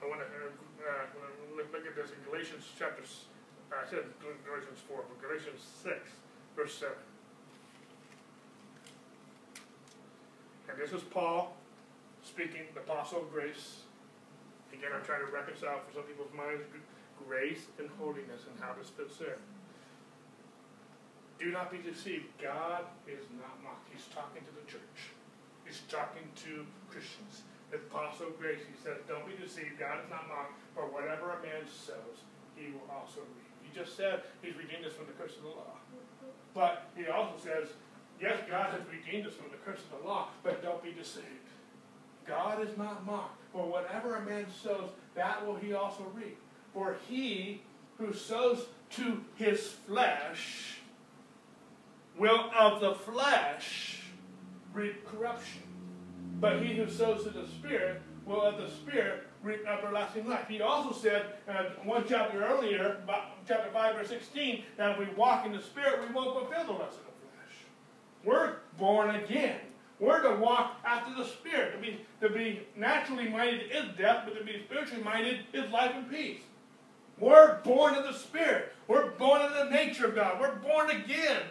[0.00, 1.08] I want to uh,
[1.56, 3.00] look at this in Galatians chapter,
[3.72, 5.96] uh, I said Galatians 4, but Galatians 6,
[6.52, 6.92] verse 7.
[10.74, 11.54] And this is Paul
[12.26, 13.86] speaking, the apostle of grace.
[14.74, 16.66] Again, I'm trying to reconcile for some people's minds
[17.22, 19.38] grace and holiness and how this fits in.
[21.38, 22.26] Do not be deceived.
[22.42, 23.86] God is not mocked.
[23.94, 25.14] He's talking to the church.
[25.62, 27.46] He's talking to Christians.
[27.70, 29.78] The apostle of grace, he says, don't be deceived.
[29.78, 30.58] God is not mocked.
[30.74, 32.26] For whatever a man sows,
[32.58, 33.54] he will also reap.
[33.62, 35.78] He just said he's redeemed us from the curse of the law.
[36.50, 37.70] But he also says,
[38.20, 41.26] yes, God has redeemed us from the curse of the law, but don't be deceived.
[42.26, 43.40] God is not mocked.
[43.52, 46.38] For whatever a man sows, that will he also reap.
[46.72, 47.62] For he
[47.98, 50.78] who sows to his flesh
[52.18, 54.02] will of the flesh
[54.72, 55.62] reap corruption.
[56.40, 60.48] But he who sows to the Spirit will of the Spirit reap everlasting life.
[60.48, 63.02] He also said, uh, one chapter earlier,
[63.46, 66.72] chapter 5, verse 16, that if we walk in the Spirit, we won't fulfill the
[66.72, 67.13] lust of the.
[68.24, 69.60] We're born again.
[70.00, 71.72] We're to walk after the Spirit.
[71.74, 75.92] To be, to be naturally minded is death, but to be spiritually minded is life
[75.94, 76.40] and peace.
[77.18, 78.72] We're born of the Spirit.
[78.88, 80.40] We're born of the nature of God.
[80.40, 81.42] We're born again.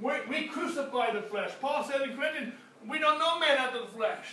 [0.00, 1.52] we we crucify the flesh.
[1.60, 2.54] Paul said in Corinthians,
[2.88, 4.26] we don't know man after the flesh.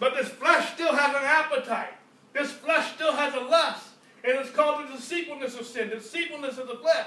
[0.00, 1.94] But this flesh still has an appetite.
[2.32, 3.88] This flesh still has a lust.
[4.24, 7.06] And it's called the deceitfulness of sin, the deceitfulness of the flesh.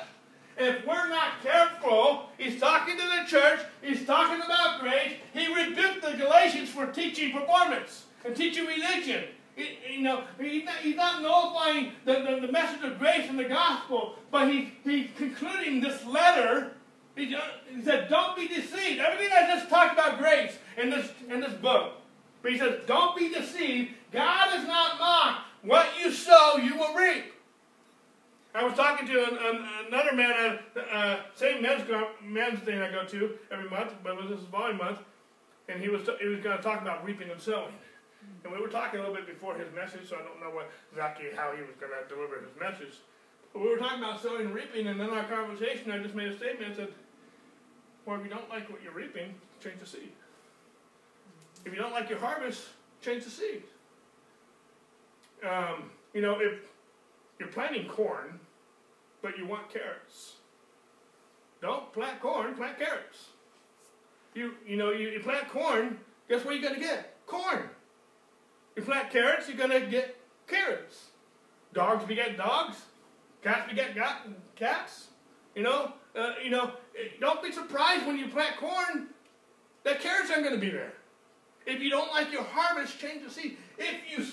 [0.61, 5.13] If we're not careful, he's talking to the church, he's talking about grace.
[5.33, 9.23] He rebuked the Galatians for teaching performance and teaching religion.
[9.55, 13.39] He, you know, he's not, he's not nullifying the, the, the, message of grace and
[13.39, 16.73] the gospel, but he, he's concluding this letter.
[17.15, 19.01] He, he said, Don't be deceived.
[19.01, 21.93] Everything I just talked about grace in this, in this book.
[22.43, 23.93] But he says, Don't be deceived.
[24.11, 25.47] God is not mocked.
[25.63, 27.30] What you sow, you will reap.
[28.53, 31.83] I was talking to an, an, another man at uh, same men's,
[32.21, 34.99] men's thing I go to every month, but this is volume month,
[35.69, 37.73] and he was, he was going to talk about reaping and sowing.
[38.43, 40.69] And we were talking a little bit before his message, so I don't know what,
[40.91, 42.99] exactly how he was going to deliver his message.
[43.53, 46.31] But we were talking about sowing and reaping, and in our conversation, I just made
[46.31, 46.89] a statement said,
[48.05, 49.33] Well, if you don't like what you're reaping,
[49.63, 50.11] change the seed.
[51.65, 52.67] If you don't like your harvest,
[53.01, 53.63] change the seed.
[55.47, 56.59] Um, you know, if
[57.41, 58.39] you're planting corn,
[59.23, 60.35] but you want carrots,
[61.59, 63.29] don't plant corn, plant carrots.
[64.35, 67.17] You, you know, you, you plant corn, guess what you're going to get?
[67.25, 67.69] Corn.
[68.75, 70.15] You plant carrots, you're going to get
[70.47, 71.07] carrots.
[71.73, 72.77] Dogs beget dogs.
[73.43, 73.97] Cats beget
[74.55, 75.07] cats.
[75.55, 76.71] You know, uh, you know,
[77.19, 79.07] don't be surprised when you plant corn
[79.83, 80.93] that carrots aren't going to be there.
[81.65, 83.57] If you don't like your harvest, change the seed.
[83.77, 84.25] If you,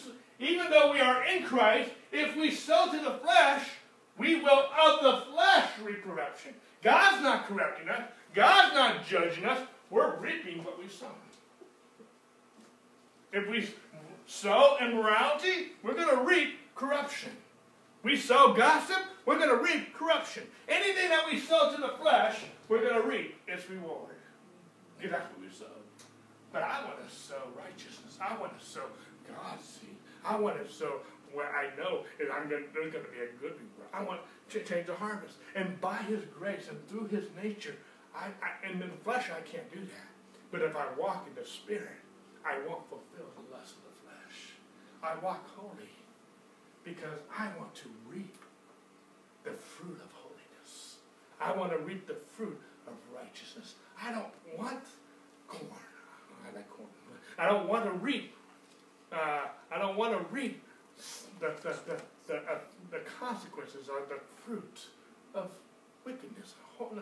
[0.46, 3.68] even though we are in Christ, if we sow to the flesh,
[4.16, 6.54] we will of the flesh reap corruption.
[6.82, 8.02] God's not correcting us.
[8.34, 9.61] God's not judging us.
[9.90, 11.06] We're reaping what we sow.
[13.32, 13.68] If we
[14.26, 17.30] sow immorality, we're going to reap corruption.
[18.02, 20.44] We sow gossip, we're going to reap corruption.
[20.68, 22.36] Anything that we sow to the flesh,
[22.68, 24.14] we're going to reap its reward.
[24.96, 25.66] Because that's what we sow.
[26.52, 28.18] But I want to sow righteousness.
[28.20, 28.84] I want to sow
[29.28, 29.96] God's seed.
[30.24, 31.00] I want to sow
[31.32, 33.88] where I know that I'm going to, there's going to be a good reward.
[33.92, 34.20] I want
[34.50, 35.36] to change the harvest.
[35.54, 37.76] And by His grace and through His nature,
[38.14, 40.08] I, I, and in the flesh I can't do that.
[40.50, 42.00] But if I walk in the Spirit,
[42.44, 44.54] I won't fulfill the lust of the flesh.
[45.02, 45.90] I walk holy
[46.84, 48.36] because I want to reap
[49.44, 50.96] the fruit of holiness.
[51.40, 53.74] I want to reap the fruit of righteousness.
[54.02, 54.84] I don't want
[55.46, 55.70] corn.
[56.46, 56.88] I like corn.
[57.38, 58.34] I don't want to reap.
[59.12, 60.62] Uh, I don't want to reap
[61.40, 62.59] the, the, the, the, uh,
[62.90, 64.86] the consequences are the fruit
[65.34, 65.51] of
[66.05, 66.55] wickedness,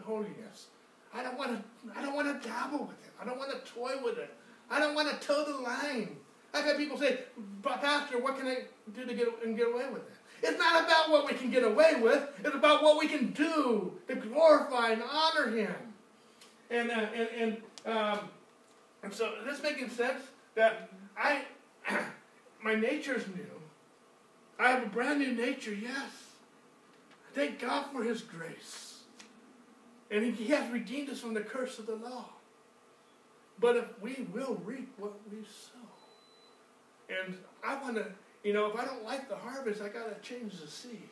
[0.04, 0.66] holiness.
[1.14, 1.98] I don't want to.
[1.98, 3.12] I don't want to dabble with it.
[3.20, 4.34] I don't want to toy with it.
[4.70, 6.16] I don't want to toe the line.
[6.52, 7.20] I've had people say,
[7.62, 10.16] "But Pastor, what can I do to get and get away with it?
[10.42, 12.28] It's not about what we can get away with.
[12.44, 15.74] It's about what we can do to glorify and honor Him.
[16.70, 17.28] And uh, and
[17.86, 18.18] and, um,
[19.02, 20.22] and so this making sense
[20.54, 21.42] that I
[22.62, 23.55] my nature is new.
[24.58, 25.74] I have a brand new nature.
[25.74, 26.10] Yes.
[27.34, 29.00] Thank God for His grace.
[30.10, 32.26] And he, he has redeemed us from the curse of the law.
[33.58, 35.78] But if we will reap what we sow.
[37.08, 38.06] And I want to,
[38.44, 41.08] you know, if I don't like the harvest, I got to change the seed.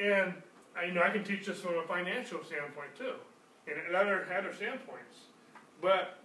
[0.00, 0.34] And,
[0.76, 3.14] I, you know, I can teach this from a financial standpoint too,
[3.66, 5.28] and other, other standpoints.
[5.80, 6.18] But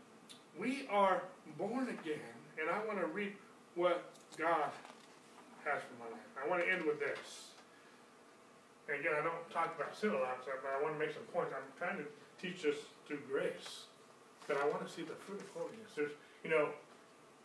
[0.58, 1.24] we are
[1.58, 2.20] born again,
[2.60, 3.40] and I want to reap
[3.76, 4.72] what God
[5.66, 6.30] has for my life.
[6.38, 7.56] I want to end with this.
[8.88, 11.28] And again, I don't talk about sin a lot, but I want to make some
[11.30, 11.54] points.
[11.54, 12.08] I'm trying to
[12.42, 13.86] teach this through grace.
[14.50, 15.94] That I want to see the fruit of holiness.
[15.94, 16.74] There's, you know,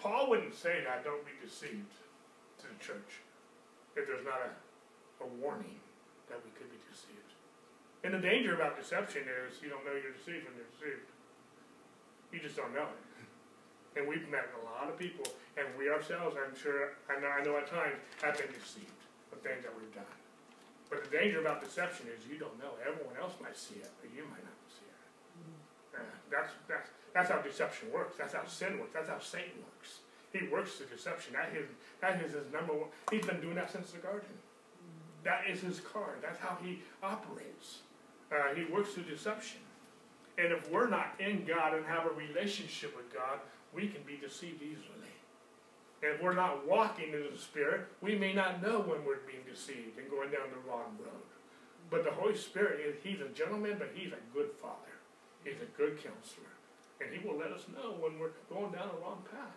[0.00, 1.92] Paul wouldn't say that, don't be deceived
[2.60, 3.20] to the church,
[3.92, 4.50] if there's not a,
[5.20, 5.84] a warning
[6.32, 7.36] that we could be deceived.
[8.04, 11.08] And the danger about deception is you don't know you're deceived when you're deceived.
[12.32, 13.13] You just don't know it.
[13.96, 15.24] And we've met a lot of people,
[15.56, 18.90] and we ourselves, I'm sure, I know, I know at times, have been deceived
[19.30, 20.14] of things that we've done.
[20.90, 22.74] But the danger about deception is you don't know.
[22.82, 25.00] Everyone else might see it, but you might not see it.
[25.94, 28.18] Uh, that's, that's, that's how deception works.
[28.18, 28.92] That's how sin works.
[28.94, 30.02] That's how Satan works.
[30.32, 31.32] He works through deception.
[31.34, 31.70] That is,
[32.00, 32.88] that is his number one.
[33.10, 34.34] He's been doing that since the garden.
[35.22, 36.18] That is his card.
[36.20, 37.78] That's how he operates.
[38.30, 39.60] Uh, he works through deception.
[40.36, 43.38] And if we're not in God and have a relationship with God,
[43.74, 45.12] we can be deceived easily.
[46.02, 49.44] And if we're not walking in the Spirit, we may not know when we're being
[49.50, 51.24] deceived and going down the wrong road.
[51.90, 54.94] But the Holy Spirit, He's a gentleman, but He's a good Father.
[55.44, 56.52] He's a good counselor.
[57.00, 59.56] And He will let us know when we're going down the wrong path.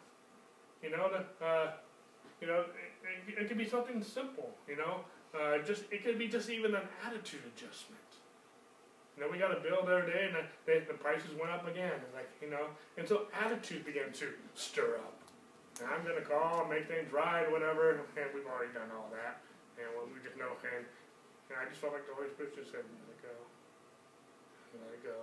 [0.81, 1.71] You know, the, uh,
[2.41, 5.01] you know, it, it, it could be something simple, you know.
[5.37, 8.06] Uh, just It could be just even an attitude adjustment.
[9.17, 10.37] You know, we got a bill the other day, and
[10.69, 11.97] the, the prices went up again.
[11.97, 12.69] And like, you know,
[13.01, 15.17] and so attitude began to stir up.
[15.81, 17.97] And I'm going to call and make things right, whatever.
[17.97, 19.41] And we've already done all that.
[19.81, 20.53] And we just know.
[20.61, 20.85] And,
[21.49, 23.33] and I just felt like the Holy Spirit just said, let it go.
[24.85, 25.17] Let it go.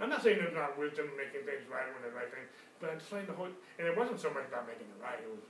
[0.00, 2.42] I'm not saying there's not wisdom in making things right when the right thing,
[2.82, 5.22] but I'm just saying the Holy, and it wasn't so much about making it right,
[5.22, 5.46] it was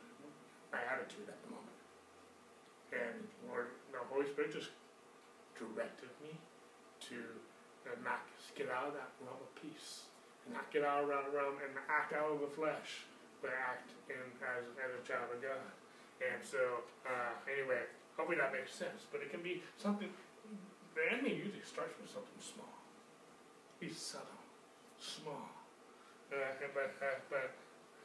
[0.68, 1.78] my attitude at the moment.
[2.92, 4.68] And Lord, the Holy Spirit just
[5.57, 6.36] directed me
[7.09, 7.16] to
[7.89, 8.24] and not
[8.55, 10.09] get out of that realm of peace,
[10.47, 13.05] and not get out of that realm and act out of the flesh,
[13.43, 15.61] but act in as, as a child of God.
[16.22, 17.85] And so, uh, anyway,
[18.16, 19.05] hopefully that makes sense.
[19.11, 20.09] But it can be something.
[20.95, 22.70] The enemy usually starts with something small.
[23.82, 24.41] He's subtle,
[24.97, 25.51] small.
[26.30, 27.53] Uh, but uh, but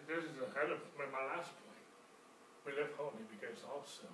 [0.10, 1.86] this is ahead of my, my last point.
[2.66, 4.10] We live holy because also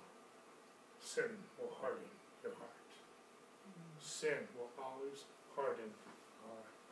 [1.00, 2.06] sin will harden
[2.44, 2.86] your heart.
[3.98, 5.24] Sin will always
[5.58, 5.72] our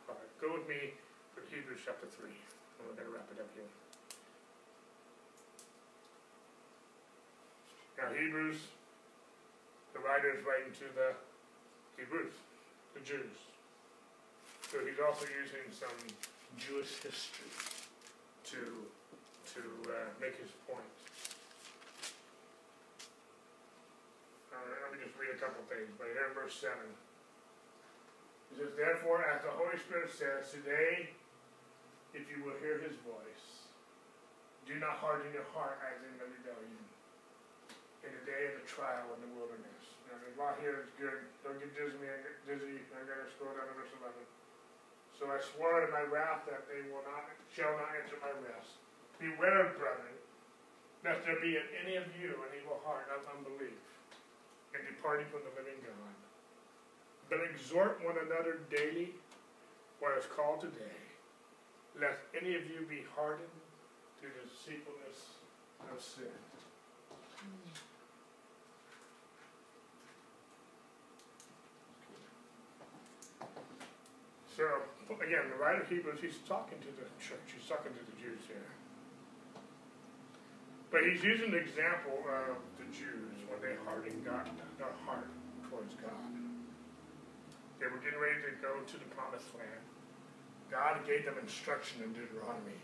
[0.07, 0.29] heart.
[0.41, 0.97] Go with me
[1.33, 3.69] for Hebrews chapter 3, and we're going to wrap it up here.
[7.97, 8.57] Now, Hebrews,
[9.93, 11.13] the writer is writing to the
[11.95, 12.33] Hebrews,
[12.93, 13.37] the Jews.
[14.67, 15.95] So he's also using some
[16.57, 17.53] Jewish history
[18.49, 18.61] to,
[19.55, 20.89] to uh, make his point.
[24.51, 25.87] Uh, let me just read a couple things.
[25.95, 26.75] But here in verse 7,
[28.55, 31.11] says, Therefore, as the Holy Spirit says, today,
[32.15, 33.67] if you will hear his voice,
[34.63, 36.83] do not harden your heart as in the rebellion,
[38.01, 39.83] in the day of the trial in the wilderness.
[40.09, 41.21] Now, there's a lot here that's good.
[41.43, 42.01] Don't get dizzy.
[42.47, 42.81] Dizzy.
[42.95, 44.15] I gotta scroll down to verse 11.
[45.15, 48.79] So I swore in my wrath that they will not, shall not enter my rest.
[49.15, 50.15] Beware, brethren,
[51.07, 53.79] lest there be in any of you an evil heart of unbelief,
[54.75, 56.24] and departing from the living God.
[57.29, 59.15] But exhort one another daily,
[59.99, 60.99] while it's called today,
[61.99, 63.49] lest any of you be hardened
[64.19, 65.41] through the deceitfulness
[65.91, 66.31] of sin.
[74.55, 74.63] So,
[75.21, 78.39] again, the writer of Hebrews, he's talking to the church, he's talking to the Jews
[78.47, 78.69] here.
[80.91, 84.47] But he's using the example of the Jews when they hardened God,
[84.77, 85.27] their heart
[85.69, 86.54] towards God.
[87.79, 89.83] They were getting ready to go to the promised land.
[90.71, 92.79] God gave them instruction in Deuteronomy.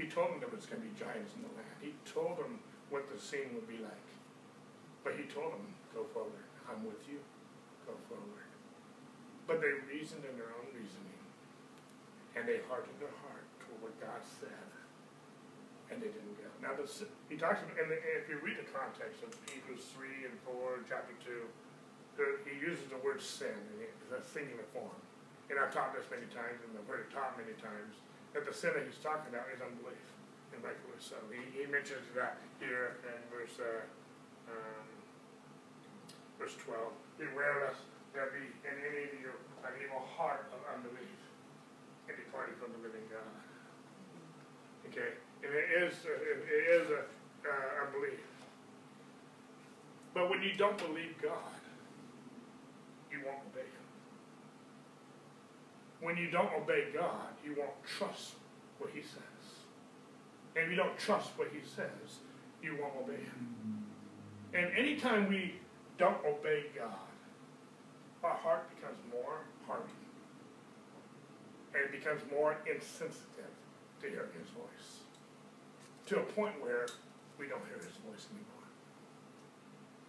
[0.00, 1.76] He told them there was going to be giants in the land.
[1.84, 4.08] He told them what the scene would be like.
[5.04, 6.44] But he told them, go forward.
[6.68, 7.20] I'm with you.
[7.84, 8.48] Go forward.
[9.44, 11.20] But they reasoned in their own reasoning.
[12.36, 14.68] And they hardened their heart to what God said.
[15.90, 16.46] And they didn't go.
[16.62, 20.36] Now, this, he talks about, and if you read the context of Hebrews 3 and
[20.46, 21.44] 4 and chapter 2,
[22.16, 24.96] he uses the word sin in a singular form.
[25.50, 27.98] And I've taught this many times, and I've heard it taught many times,
[28.34, 30.06] that the sin that he's talking about is unbelief,
[30.54, 31.18] and rightfully so.
[31.26, 33.82] He, he mentions that here in verse uh,
[34.46, 34.86] um,
[36.38, 36.78] verse 12.
[37.18, 37.82] Beware lest
[38.14, 39.30] there be in any of you
[39.66, 41.18] an evil heart of unbelief
[42.08, 43.34] and departing from the living God.
[44.88, 47.02] Okay, and it is it is a
[47.44, 48.22] uh, unbelief.
[50.14, 51.59] But when you don't believe God,
[53.10, 53.86] you won't obey Him.
[56.00, 58.34] When you don't obey God, you won't trust
[58.78, 59.44] what He says.
[60.56, 62.20] And if you don't trust what He says,
[62.62, 63.84] you won't obey Him.
[64.54, 65.54] And anytime we
[65.98, 67.08] don't obey God,
[68.24, 69.90] our heart becomes more hardened.
[71.74, 73.54] And it becomes more insensitive
[74.02, 75.00] to hear His voice,
[76.06, 76.86] to a point where
[77.40, 78.59] we don't hear his voice anymore.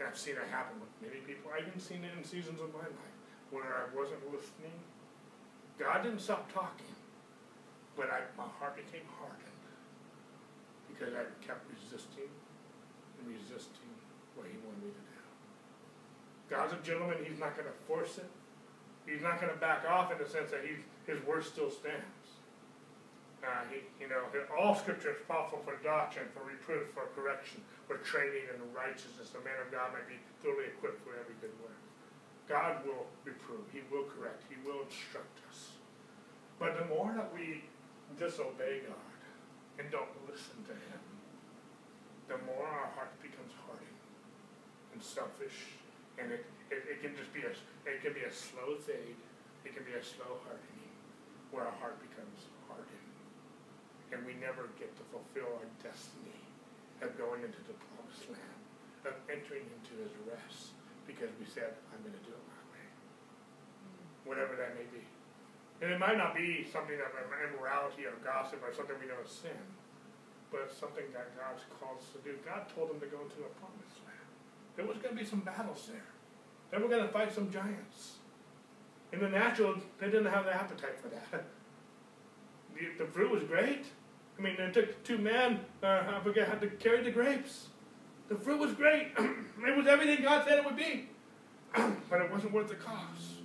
[0.02, 1.54] And I've seen it happen with many people.
[1.54, 3.14] I've even seen it in seasons of my life
[3.54, 4.74] where I wasn't listening.
[5.78, 6.90] God didn't stop talking,
[7.94, 9.62] but I, my heart became hardened
[10.90, 13.94] because I kept resisting and resisting
[14.34, 15.22] what he wanted me to do.
[16.50, 18.30] God's a gentleman, he's not going to force it.
[19.06, 22.21] He's not going to back off in the sense that he's, his word still stands.
[23.42, 24.22] Uh, he, you know,
[24.54, 27.58] all scripture is profitable for doctrine, for reproof, for correction,
[27.90, 29.34] for training in righteousness.
[29.34, 31.82] The man of God might be thoroughly equipped for every good work.
[32.46, 33.66] God will reprove.
[33.74, 34.46] He will correct.
[34.46, 35.74] He will instruct us.
[36.62, 37.66] But the more that we
[38.22, 39.10] disobey God
[39.82, 41.02] and don't listen to Him,
[42.30, 44.02] the more our heart becomes hardened
[44.94, 45.82] and selfish,
[46.22, 47.52] and it, it, it can just be a
[47.90, 49.18] it can be a slow fade.
[49.66, 50.94] It can be a slow hardening,
[51.50, 52.51] where our heart becomes
[54.12, 56.40] and we never get to fulfill our destiny
[57.02, 58.60] of going into the promised land,
[59.08, 60.76] of entering into his rest,
[61.10, 62.86] because we said, I'm going to do it my way.
[62.86, 64.30] Mm.
[64.30, 65.02] Whatever that may be.
[65.82, 67.10] And it might not be something of
[67.42, 69.58] immorality or gossip or something we know is sin,
[70.54, 72.38] but it's something that God's called us to do.
[72.46, 74.30] God told them to go into the promised land.
[74.78, 76.06] There was going to be some battles there.
[76.70, 78.22] They were going to fight some giants.
[79.12, 81.46] In the natural, they didn't have the appetite for that.
[82.74, 83.84] The, the fruit was great,
[84.38, 87.68] I mean, it took two men, uh, I forget, how to carry the grapes.
[88.30, 89.10] The fruit was great.
[89.18, 91.10] it was everything God said it would be.
[92.10, 93.42] but it wasn't worth the cost.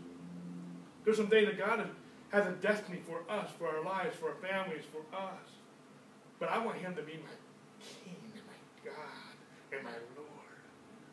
[1.05, 1.89] There's some things that God
[2.31, 5.51] has a destiny for us, for our lives, for our families, for us.
[6.39, 7.37] But I want Him to be my
[7.81, 10.27] King and my God and my Lord.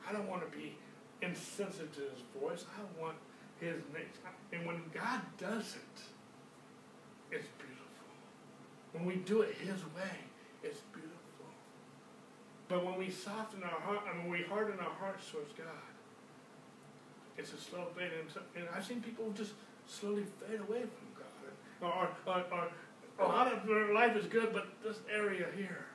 [0.08, 0.76] I don't want to be
[1.22, 2.66] insensitive to His voice.
[2.78, 3.18] I want
[3.60, 4.06] His name.
[4.52, 6.02] And when God does it,
[7.32, 7.73] it's beautiful.
[8.94, 10.16] When we do it His way,
[10.64, 11.14] it's beautiful.
[12.68, 15.68] But when we soften our heart, I mean, we harden our hearts towards God,
[17.38, 18.12] it's a slow fade.
[18.56, 19.54] And, I've seen people just
[19.88, 21.28] slowly fade away from God.
[21.82, 22.68] Or, or, or,
[23.20, 25.86] a lot of their life is good, but this area here,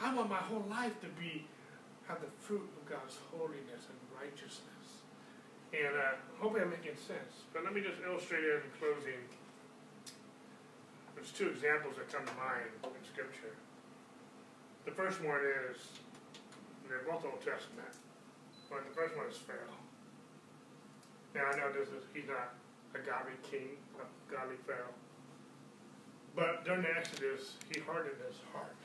[0.00, 1.46] I want my whole life to be
[2.08, 5.04] have the fruit of God's holiness and righteousness.
[5.76, 7.44] And uh, hopefully I'm making sense.
[7.52, 9.20] But let me just illustrate it in closing
[11.18, 13.58] there's two examples that come to mind in Scripture.
[14.86, 15.98] The first one is,
[16.86, 17.90] they're both Old Testament,
[18.70, 19.82] but the first one is Pharaoh.
[21.34, 22.54] Now I know this is, he's not
[22.94, 24.94] a godly king, a godly Pharaoh.
[26.38, 28.78] But during the Exodus, he hardened his heart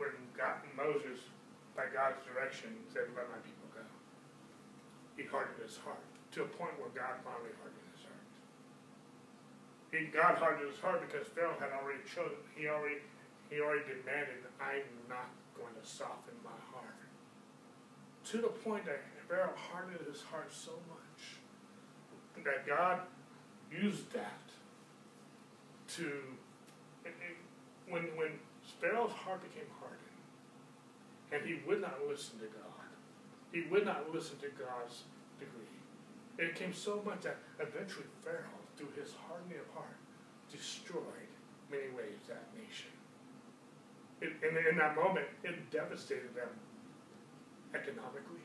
[0.00, 1.28] when God, Moses,
[1.76, 3.84] by God's direction, said, let my people go.
[5.20, 6.00] He hardened his heart
[6.40, 7.75] to a point where God finally hardened
[9.96, 12.38] he, God hardened his heart because Pharaoh had already chosen.
[12.54, 13.00] He already,
[13.50, 17.00] he already demanded, I'm not going to soften my heart.
[18.32, 21.40] To the point that Pharaoh hardened his heart so much
[22.44, 23.00] that God
[23.70, 24.42] used that
[25.96, 26.12] to,
[27.88, 28.32] when, when
[28.80, 30.02] Pharaoh's heart became hardened,
[31.32, 32.86] and he would not listen to God,
[33.52, 35.04] he would not listen to God's
[35.38, 35.62] decree.
[36.38, 39.96] It came so much that eventually Pharaoh through his hardening of heart,
[40.50, 41.30] destroyed
[41.70, 42.92] many ways that nation.
[44.20, 46.48] It, in, in that moment, it devastated them
[47.74, 48.44] economically.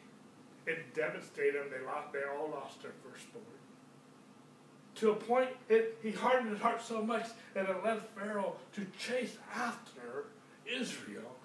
[0.67, 1.67] It devastated them.
[1.71, 2.13] They lost.
[2.13, 3.45] They all lost their firstborn.
[4.95, 8.85] To a point, it, he hardened his heart so much that it led Pharaoh to
[8.99, 10.25] chase after
[10.65, 11.37] Israel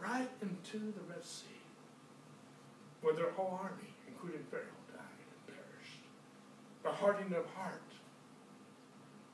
[0.00, 1.46] right into the Red Sea,
[3.02, 4.62] where their whole army, including Pharaoh,
[4.92, 6.02] died and perished.
[6.84, 7.82] The hardening of heart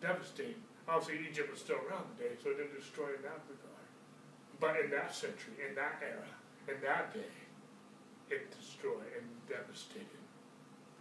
[0.04, 0.60] devastating.
[0.86, 3.88] Obviously, Egypt was still around today, so it didn't destroy in that regard.
[4.60, 6.28] But in that century, in that era,
[6.68, 7.34] in that day,
[8.28, 10.20] it destroyed and devastated.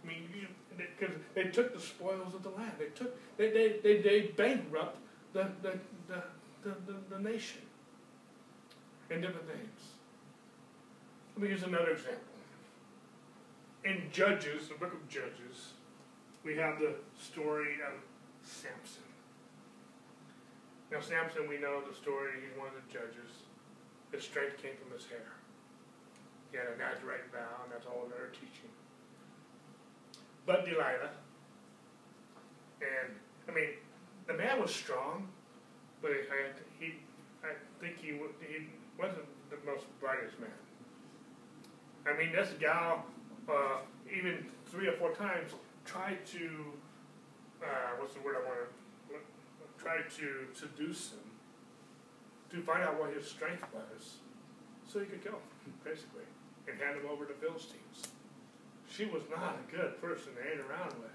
[0.02, 0.28] I mean,
[0.76, 2.72] because they, took the spoils of the land.
[2.78, 4.98] They took they they they, they bankrupt
[5.32, 5.78] the the,
[6.08, 6.22] the
[6.62, 7.62] the, the, the nation
[9.10, 9.80] and different things.
[11.36, 12.20] Let me use another example.
[13.84, 15.72] In Judges, the book of Judges,
[16.44, 18.00] we have the story of
[18.44, 19.02] Samson.
[20.92, 23.48] Now, Samson, we know the story, he's one of the judges.
[24.12, 25.32] His strength came from his hair.
[26.52, 28.70] He had a Nazarite vow, and that's all they're teaching.
[30.46, 31.10] But Delilah,
[32.80, 33.14] and
[33.48, 33.70] I mean,
[34.26, 35.26] the man was strong,
[36.00, 36.94] but I, he,
[37.42, 38.12] I think he,
[38.46, 38.68] he
[38.98, 40.50] wasn't the most brightest man.
[42.06, 43.04] I mean, this gal,
[43.48, 43.78] uh,
[44.14, 45.52] even three or four times,
[45.84, 46.50] tried to
[47.64, 51.24] uh, what's the word I want to try to seduce him
[52.50, 54.18] to find out what his strength was
[54.86, 56.24] so he could kill him, basically,
[56.68, 58.08] and hand him over to the Philistines.
[58.88, 61.10] She was not a good person to hang around with.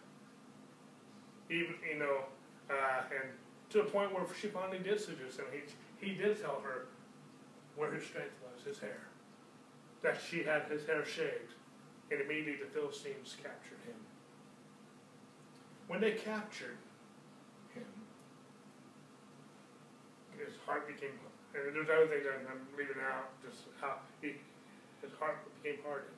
[1.49, 2.25] Even, you know,
[2.69, 3.29] uh, and
[3.69, 5.45] to the point where she finally did seduce him.
[5.51, 6.87] He, he did tell her
[7.75, 9.07] where his strength was, his hair.
[10.01, 11.53] That she had his hair shaved,
[12.11, 13.95] and immediately the Philistines captured him.
[15.89, 16.77] When they captured
[17.73, 17.89] him,
[20.37, 21.17] his heart became,
[21.55, 24.35] and there's other things I'm leaving out, just how he,
[25.01, 26.13] his heart became hardened.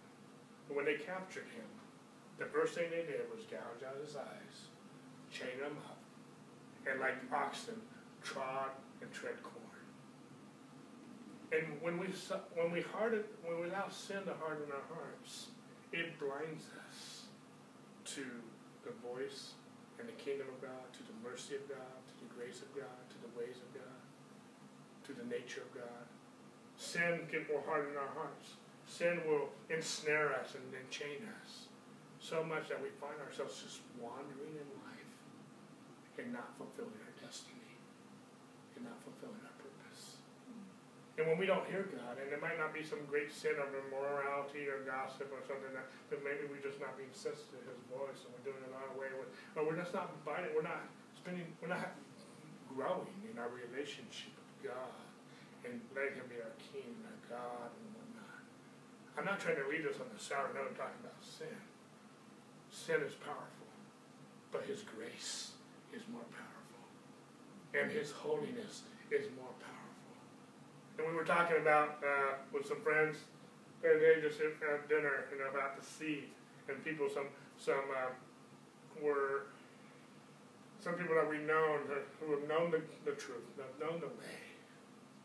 [0.68, 1.64] And when they captured him,
[2.38, 4.68] the first thing they did was gouge out his eyes,
[5.32, 6.04] chain him up,
[6.86, 7.80] and like oxen,
[8.22, 8.72] trod
[9.02, 9.56] and tread corn.
[11.54, 12.08] And when we
[12.56, 15.48] when we harden when we allow sin to harden our hearts,
[15.94, 17.24] it blinds us
[18.16, 18.26] to
[18.84, 19.54] the voice
[20.02, 23.02] and the kingdom of God, to the mercy of God, to the grace of God,
[23.14, 24.02] to the ways of God,
[25.06, 26.06] to the nature of God.
[26.74, 28.58] Sin can will harden our hearts.
[28.90, 31.70] Sin will ensnare us and enchain us
[32.18, 35.14] so much that we find ourselves just wandering in life
[36.18, 37.78] and not fulfilling our destiny,
[38.76, 39.52] and not fulfilling our
[41.20, 43.68] and when we don't hear God, and there might not be some great sin of
[43.76, 47.82] immorality or gossip or something that, that maybe we're just not being sensitive to His
[47.92, 51.52] voice and we're doing it our way, or we're just not inviting, we're not spending,
[51.60, 52.00] we're not
[52.72, 55.04] growing in our relationship with God
[55.68, 58.42] and letting Him be our King and our God and whatnot.
[59.20, 61.60] I'm not trying to lead us on the sour note talking about sin.
[62.72, 63.68] Sin is powerful,
[64.56, 65.60] but His grace
[65.92, 66.88] is more powerful,
[67.76, 69.81] and His holiness is more powerful.
[71.02, 73.18] And we were talking about uh, with some friends
[73.82, 76.30] the other day, just at dinner, you know, about the seed,
[76.70, 77.26] and people, some
[77.58, 78.14] some uh,
[79.02, 79.50] were
[80.80, 84.46] some people that we've known who have known the, the truth, have known the way,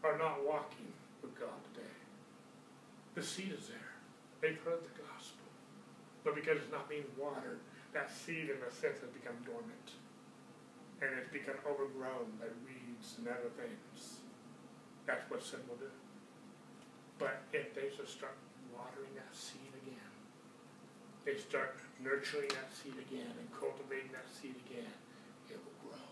[0.02, 0.88] are not walking
[1.20, 1.92] with God today.
[3.14, 3.92] The seed is there.
[4.40, 5.44] They've heard the gospel.
[6.24, 7.60] But because it's not being watered,
[7.92, 9.88] that seed in a sense has become dormant.
[11.04, 14.15] And it's become overgrown by weeds and other things.
[15.06, 15.90] That's what sin will do.
[17.18, 18.36] But if they just start
[18.74, 20.12] watering that seed again,
[21.24, 24.92] they start nurturing that seed again and cultivating that seed again,
[25.48, 26.06] it will grow.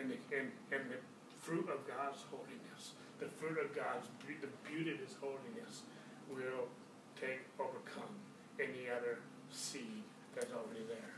[0.00, 1.00] And the, and, and the
[1.38, 5.86] fruit of God's holiness, the fruit of God's, the beauty of His holiness
[6.28, 6.68] will
[7.14, 8.16] take, overcome
[8.58, 9.20] any other
[9.52, 10.04] seed
[10.34, 11.14] that's already there.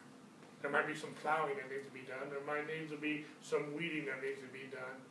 [0.63, 2.31] There might be some plowing that needs to be done.
[2.31, 5.03] There might need to be some weeding that needs to be done.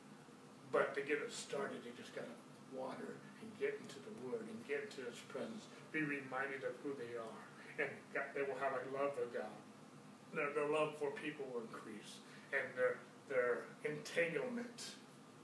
[0.71, 2.37] But to get it started, you just got to
[2.71, 5.67] water and get into the Word and get into His presence.
[5.91, 7.43] Be reminded of who they are.
[7.79, 9.55] And God, they will have a love for God.
[10.31, 12.23] Their, their love for people will increase.
[12.55, 14.95] And their, their entanglement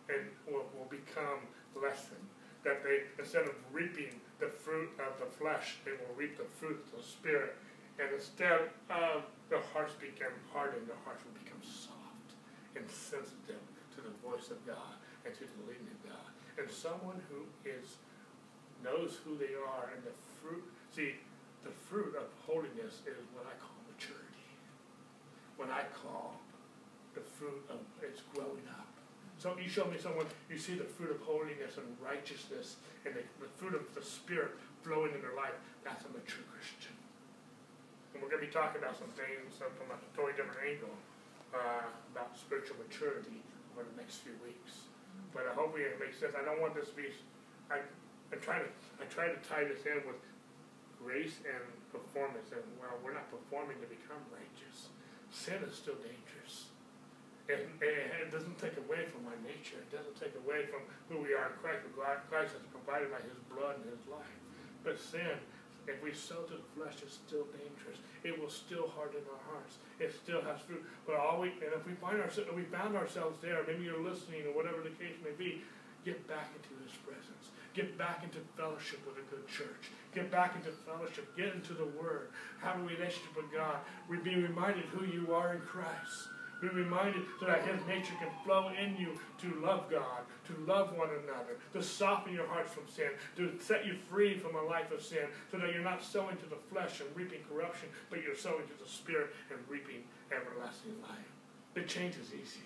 [0.08, 1.44] and will, will become
[1.76, 2.24] lessened.
[2.64, 6.80] That they, instead of reaping the fruit of the flesh, they will reap the fruit
[6.88, 7.56] of the Spirit.
[8.00, 12.32] And instead of their hearts become hardened, their hearts will become soft
[12.76, 13.64] and sensitive
[13.96, 14.96] to the voice of God
[15.36, 16.32] and leading of God.
[16.56, 18.00] And someone who is
[18.80, 20.64] knows who they are and the fruit
[20.96, 21.20] see
[21.68, 24.48] the fruit of holiness is what I call maturity.
[25.60, 26.40] What I call
[27.12, 28.88] the fruit of it's growing up.
[29.38, 33.22] So you show me someone, you see the fruit of holiness and righteousness and the,
[33.44, 35.54] the fruit of the Spirit flowing in their life.
[35.84, 36.96] That's a mature Christian.
[38.14, 40.96] And we're going to be talking about some things from a totally different angle
[41.54, 41.86] uh,
[42.16, 43.44] about spiritual maturity
[43.76, 44.88] over the next few weeks
[45.34, 46.34] but I hope it makes sense.
[46.38, 47.10] I don't want this to be,
[47.70, 47.84] I,
[48.34, 48.70] I try to,
[49.02, 50.20] I try to tie this in with
[50.98, 51.64] grace and
[51.94, 54.90] performance, and well, we're not performing to become righteous.
[55.30, 56.74] Sin is still dangerous.
[57.48, 59.80] And, and it doesn't take away from our nature.
[59.80, 61.88] It doesn't take away from who we are in Christ.
[61.96, 64.36] Christ has provided by His blood and His life.
[64.84, 65.40] But sin
[65.88, 68.04] if we sow to the flesh, it's still dangerous.
[68.24, 69.80] It will still harden our hearts.
[70.00, 70.84] It still has fruit.
[71.08, 74.44] But all we and if we find ourselves, we found ourselves there, maybe you're listening
[74.46, 75.64] or whatever the case may be,
[76.04, 77.56] get back into His presence.
[77.74, 79.94] Get back into fellowship with a good church.
[80.14, 81.30] Get back into fellowship.
[81.38, 82.30] Get into the Word.
[82.60, 83.78] Have a relationship with God.
[84.10, 86.30] We Be reminded who you are in Christ.
[86.62, 90.96] Be reminded so that His nature can flow in you to love God, to love
[90.98, 94.92] one another, to soften your hearts from sin, to set you free from a life
[94.92, 98.36] of sin, so that you're not sowing to the flesh and reaping corruption, but you're
[98.36, 101.30] sowing to the Spirit and reaping everlasting life.
[101.76, 102.66] The change is easy,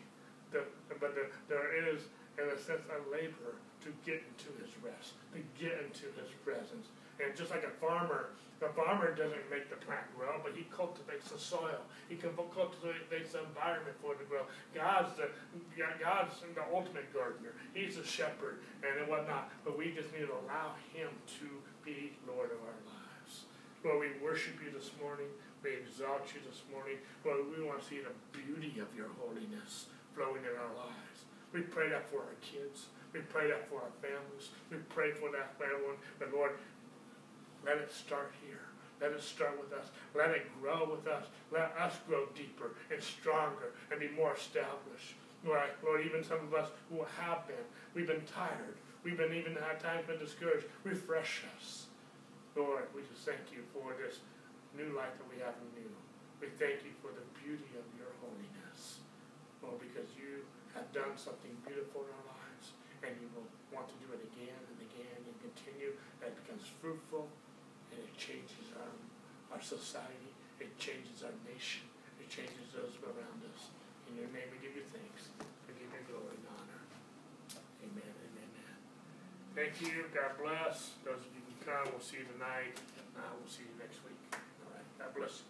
[0.51, 0.63] the,
[0.99, 2.03] but the, there is,
[2.39, 6.87] in a sense, a labor to get into His rest, to get into His presence.
[7.19, 8.31] And just like a farmer,
[8.61, 11.81] the farmer doesn't make the plant grow, but he cultivates the soil.
[12.09, 14.45] He cultivates the environment for it to grow.
[14.69, 15.33] God's the
[15.97, 17.57] God's the ultimate gardener.
[17.73, 19.49] He's the shepherd and whatnot.
[19.65, 21.09] But we just need to allow Him
[21.41, 21.49] to
[21.81, 23.49] be Lord of our lives.
[23.81, 25.33] Lord, we worship you this morning.
[25.65, 27.01] We exalt you this morning.
[27.25, 31.25] Lord, we want to see the beauty of your holiness flowing in our lives.
[31.49, 32.93] We pray that for our kids.
[33.13, 34.55] We pray that for our families.
[34.69, 35.99] We pray for that everyone.
[36.17, 36.55] But Lord,
[37.65, 38.71] let it start here.
[39.01, 39.89] Let it start with us.
[40.13, 41.25] Let it grow with us.
[41.49, 45.17] Let us grow deeper and stronger and be more established.
[45.41, 47.65] Lord, Lord, even some of us who have been,
[47.97, 48.77] we've been tired.
[49.01, 50.69] We've been even at times been discouraged.
[50.85, 51.89] Refresh us.
[52.53, 54.21] Lord, we just thank you for this
[54.77, 55.89] new life that we have in you.
[56.37, 59.01] We thank you for the beauty of your holiness.
[59.65, 60.45] Lord, because you
[60.77, 64.61] have done something beautiful in our lives and you will want to do it again
[64.61, 65.97] and again and continue.
[66.21, 67.33] That becomes fruitful
[67.91, 68.95] and it changes our,
[69.55, 70.31] our society.
[70.59, 71.85] It changes our nation.
[72.19, 73.71] It changes those around us.
[74.09, 75.31] In your name we give you thanks.
[75.67, 76.81] We give you glory and honor.
[77.83, 78.77] Amen and amen.
[79.57, 80.07] Thank you.
[80.15, 80.95] God bless.
[81.03, 82.79] Those of you who can come, we'll see you tonight.
[83.17, 84.19] Uh, we'll see you next week.
[84.63, 84.87] All right.
[85.01, 85.43] God bless.